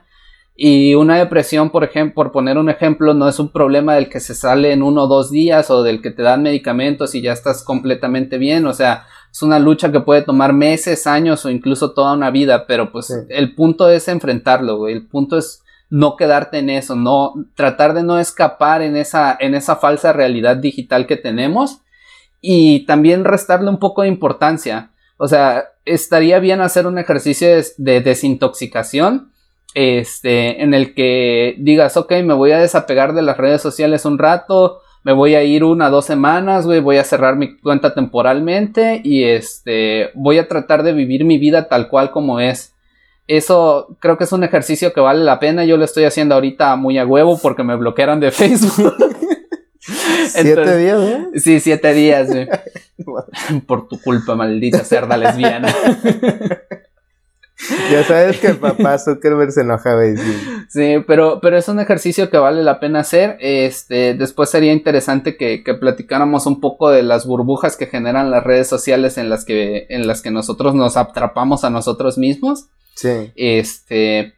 [0.58, 4.22] Y una depresión, por ejemplo, por poner un ejemplo, no es un problema del que
[4.22, 7.34] se sale en uno o dos días o del que te dan medicamentos y ya
[7.34, 8.66] estás completamente bien.
[8.66, 12.68] O sea, es una lucha que puede tomar meses, años o incluso toda una vida.
[12.68, 13.14] Pero pues sí.
[13.30, 14.94] el punto es enfrentarlo, güey.
[14.94, 19.56] El punto es no quedarte en eso, no tratar de no escapar en esa, en
[19.56, 21.82] esa falsa realidad digital que tenemos
[22.40, 24.92] y también restarle un poco de importancia.
[25.18, 29.32] O sea, estaría bien hacer un ejercicio de, de desintoxicación
[29.76, 34.18] este, en el que digas, ok, me voy a desapegar de las redes sociales un
[34.18, 39.02] rato, me voy a ir una, dos semanas, güey, voy a cerrar mi cuenta temporalmente
[39.04, 42.74] y este, voy a tratar de vivir mi vida tal cual como es.
[43.28, 45.66] Eso creo que es un ejercicio que vale la pena.
[45.66, 48.96] Yo lo estoy haciendo ahorita muy a huevo porque me bloquearon de Facebook.
[49.80, 51.26] ¿Siete días, eh?
[51.36, 52.48] Sí, siete días, güey.
[53.68, 55.74] Por tu culpa, maldita cerda lesbiana.
[57.92, 60.16] ya sabes que papá Zuckerberg se enoja, güey.
[60.70, 63.38] Sí, pero, pero es un ejercicio que vale la pena hacer.
[63.40, 68.44] Este, después sería interesante que, que, platicáramos un poco de las burbujas que generan las
[68.44, 72.68] redes sociales en las que, en las que nosotros nos atrapamos a nosotros mismos.
[72.96, 73.32] Sí.
[73.36, 74.34] Este,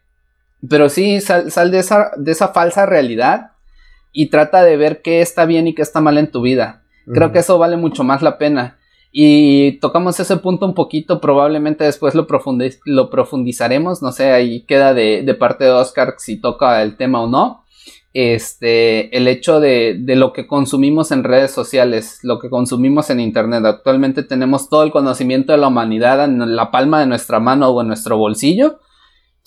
[0.67, 3.51] pero sí, sal, sal de, esa, de esa falsa realidad
[4.11, 6.83] y trata de ver qué está bien y qué está mal en tu vida.
[7.11, 8.77] Creo que eso vale mucho más la pena.
[9.19, 12.27] Y tocamos ese punto un poquito, probablemente después lo,
[12.85, 17.23] lo profundizaremos, no sé, ahí queda de, de, parte de Oscar si toca el tema
[17.23, 17.63] o no.
[18.13, 23.19] Este, el hecho de, de, lo que consumimos en redes sociales, lo que consumimos en
[23.19, 23.65] internet.
[23.65, 27.81] Actualmente tenemos todo el conocimiento de la humanidad en la palma de nuestra mano o
[27.81, 28.77] en nuestro bolsillo.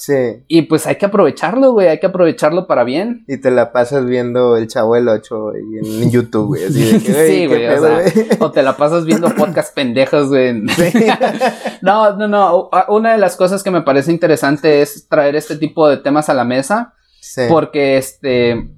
[0.00, 0.14] Sí.
[0.48, 3.22] Y pues hay que aprovecharlo, güey, hay que aprovecharlo para bien.
[3.28, 6.64] Y te la pasas viendo el Chavo el 8 en YouTube, güey.
[6.64, 10.66] Así de que, sí, güey, o, sea, o, te la pasas viendo podcast pendejos, güey.
[10.68, 11.06] Sí.
[11.82, 12.70] no, no, no.
[12.88, 16.34] Una de las cosas que me parece interesante es traer este tipo de temas a
[16.34, 16.94] la mesa.
[17.20, 17.42] Sí.
[17.50, 18.70] Porque, este,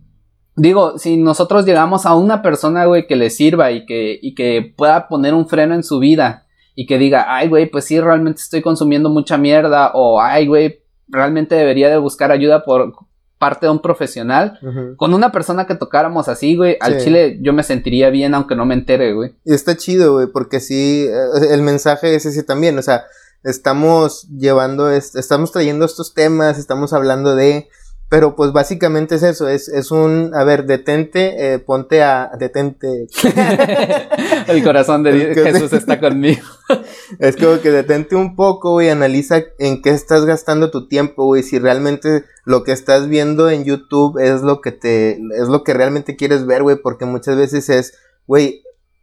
[0.56, 4.74] digo, si nosotros llegamos a una persona, güey, que le sirva y que, y que
[4.76, 8.40] pueda poner un freno en su vida y que diga, ay, güey, pues sí, realmente
[8.40, 10.81] estoy consumiendo mucha mierda, o ay, güey,
[11.12, 12.92] realmente debería de buscar ayuda por
[13.38, 14.58] parte de un profesional.
[14.62, 14.96] Uh -huh.
[14.96, 17.04] Con una persona que tocáramos así, güey, al Sí.
[17.06, 19.34] chile yo me sentiría bien aunque no me entere, güey.
[19.44, 23.04] Y está chido, güey, porque sí, eh, el mensaje es ese también, o sea,
[23.44, 27.68] estamos llevando, est estamos trayendo estos temas, estamos hablando de,
[28.12, 33.06] pero pues básicamente es eso, es, es un, a ver, detente, eh, ponte a, detente,
[34.48, 36.42] El corazón de Es que- Jesús está conmigo.
[37.18, 41.42] es como que detente un poco, güey, analiza en qué estás gastando tu tiempo, güey,
[41.42, 45.72] si realmente lo que estás viendo en YouTube es lo que te, es lo que
[45.72, 47.94] realmente quieres ver, güey, porque muchas veces es,
[48.26, 48.62] güey,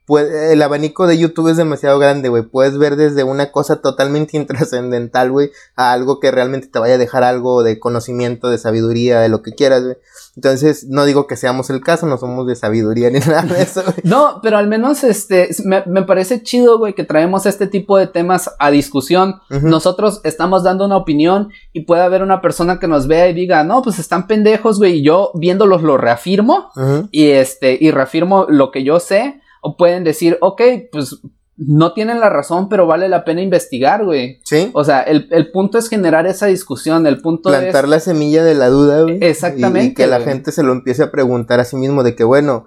[0.09, 2.41] puede- el abanico de YouTube es demasiado grande, güey.
[2.43, 4.35] Puedes ver desde una cosa totalmente
[4.73, 9.19] intrascendental, güey, a algo que realmente te vaya a dejar algo de conocimiento, de sabiduría,
[9.21, 9.95] de lo que quieras, güey.
[10.35, 13.83] Entonces, no digo que seamos el caso, no somos de sabiduría ni nada de eso,
[13.83, 13.95] güey.
[14.03, 18.07] No, pero al menos este me, me parece chido, güey, que traemos este tipo de
[18.07, 19.35] temas a discusión.
[19.61, 23.63] Nosotros estamos dando una opinión y puede haber una persona que nos vea y diga,
[23.63, 26.69] no, pues están pendejos, güey, y yo viéndolos lo reafirmo
[27.11, 31.21] y este, y reafirmo lo que yo sé, o pueden decir, ok, pues
[31.57, 34.39] no tienen la razón, pero vale la pena investigar, güey.
[34.45, 34.69] Sí.
[34.73, 37.89] O sea, el, el punto es generar esa discusión, el punto Plantar es...
[37.89, 39.17] la semilla de la duda, güey.
[39.21, 42.15] Exactamente, Y, y que la gente se lo empiece a preguntar a sí mismo de
[42.15, 42.65] que, bueno,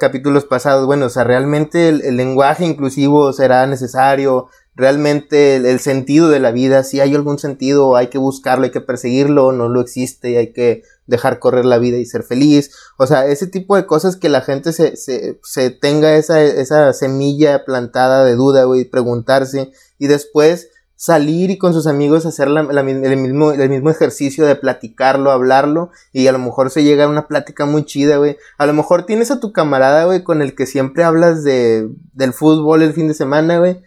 [0.00, 5.78] capítulos pasados, bueno, o sea, realmente el, el lenguaje inclusivo será necesario, realmente el, el
[5.78, 9.68] sentido de la vida, si hay algún sentido, hay que buscarlo, hay que perseguirlo, no
[9.68, 12.70] lo existe y hay que dejar correr la vida y ser feliz.
[12.98, 16.92] O sea, ese tipo de cosas que la gente se, se, se tenga esa, esa
[16.92, 22.60] semilla plantada de duda, güey, preguntarse y después salir y con sus amigos hacer la-
[22.60, 27.08] el, mismo, el mismo ejercicio de platicarlo, hablarlo y a lo mejor se llega a
[27.08, 28.38] una plática muy chida, güey.
[28.58, 32.32] A lo mejor tienes a tu camarada, güey, con el que siempre hablas de, del
[32.32, 33.82] fútbol el fin de semana, güey.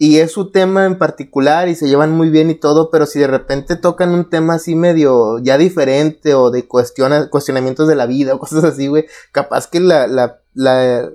[0.00, 3.18] Y es su tema en particular y se llevan muy bien y todo, pero si
[3.18, 8.06] de repente tocan un tema así medio ya diferente o de cuestiona, cuestionamientos de la
[8.06, 11.08] vida o cosas así, güey, capaz que la, la, la,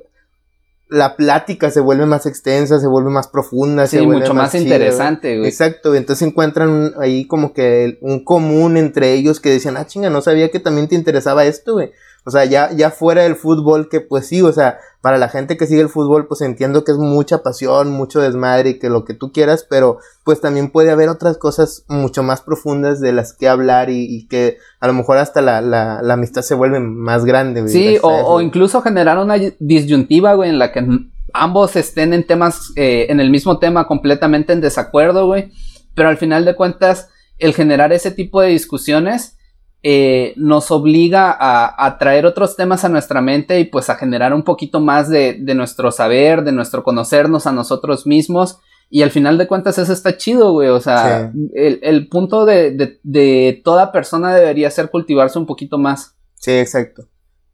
[0.89, 4.53] la plática se vuelve más extensa, se vuelve más profunda, Sí, se vuelve mucho más
[4.63, 5.49] interesante, güey.
[5.49, 10.09] Exacto, entonces encuentran un- ahí como que un común entre ellos que decían, ah, chinga,
[10.09, 11.91] no sabía que también te interesaba esto, güey.
[12.25, 15.57] O sea, ya, ya fuera del fútbol, que pues sí, o sea, para la gente
[15.57, 19.03] que sigue el fútbol, pues entiendo que es mucha pasión, mucho desmadre y que lo
[19.03, 23.34] que tú quieras, pero pues también puede haber otras cosas mucho más profundas de las
[23.34, 26.80] que hablar y, y que a lo mejor hasta la, la, la amistad se vuelve
[26.80, 27.67] más grande.
[27.67, 30.88] Sí, o, o incluso generar una disyuntiva, güey, en la que
[31.34, 35.51] ambos estén en temas, eh, en el mismo tema completamente en desacuerdo, güey.
[35.95, 37.09] Pero al final de cuentas,
[37.39, 39.35] el generar ese tipo de discusiones
[39.84, 44.34] eh, nos obliga a, a traer otros temas a nuestra mente y pues a generar
[44.34, 48.60] un poquito más de, de nuestro saber, de nuestro conocernos a nosotros mismos.
[48.89, 50.69] Y al final de cuentas eso está chido, güey.
[50.69, 55.77] O sea, el, el punto de, de, de toda persona debería ser cultivarse un poquito
[55.77, 56.15] más.
[56.35, 57.10] Sí, exacto.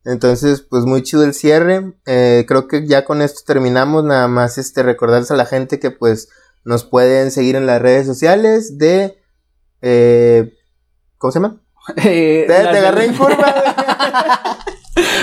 [0.06, 1.94] Entonces, pues muy chido el cierre.
[2.06, 4.04] Eh, creo que ya con esto terminamos.
[4.04, 6.30] Nada más este recordarles a la gente que pues
[6.66, 9.18] nos pueden seguir en las redes sociales de
[9.82, 10.54] eh,
[11.18, 11.62] ¿cómo se llama?
[11.98, 13.56] Eh, Te, te agarré en curva.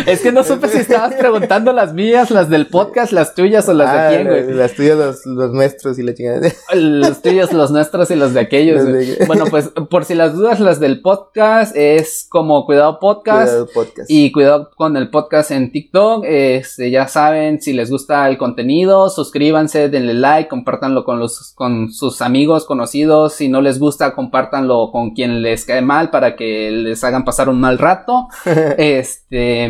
[0.06, 3.74] Es que no supe si estabas preguntando las mías, las del podcast, las tuyas o
[3.74, 4.52] las de Ah, quién, güey.
[4.54, 6.40] Las tuyas, los, los nuestros y la chingada.
[6.74, 8.82] Los tuyos, los nuestros y los de aquellos.
[8.84, 9.06] Los güey.
[9.06, 13.48] de- Bueno, pues por si las dudas, las del podcast es como Cuidado Podcast.
[13.48, 14.10] Cuidado podcast.
[14.10, 16.24] Y cuidado con el podcast en TikTok.
[16.26, 21.92] Este, ya saben, si les gusta el contenido, suscríbanse, denle like, compártanlo con los, con
[21.92, 23.34] sus amigos, conocidos.
[23.34, 27.48] Si no les gusta, compártanlo con quien les cae mal para que les hagan pasar
[27.48, 28.28] un mal rato.
[28.78, 29.65] este,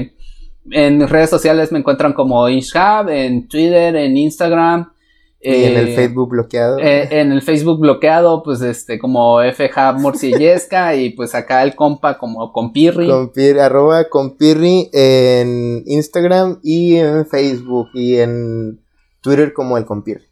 [0.70, 4.93] en redes sociales me encuentran como Ishab, en Twitter, en Instagram.
[5.40, 6.78] y en el eh, Facebook bloqueado.
[6.78, 12.18] eh, en el Facebook bloqueado, pues este, como FJ Morcillesca y pues acá el compa
[12.18, 13.09] como Compirri.
[13.09, 18.80] Compir, arroba compirri en Instagram y en Facebook y en
[19.20, 20.24] Twitter como el compirri.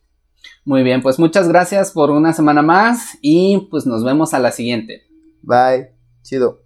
[0.65, 4.51] Muy bien, pues muchas gracias por una semana más y pues nos vemos a la
[4.51, 5.02] siguiente.
[5.43, 5.90] Bye.
[6.23, 6.62] Chido.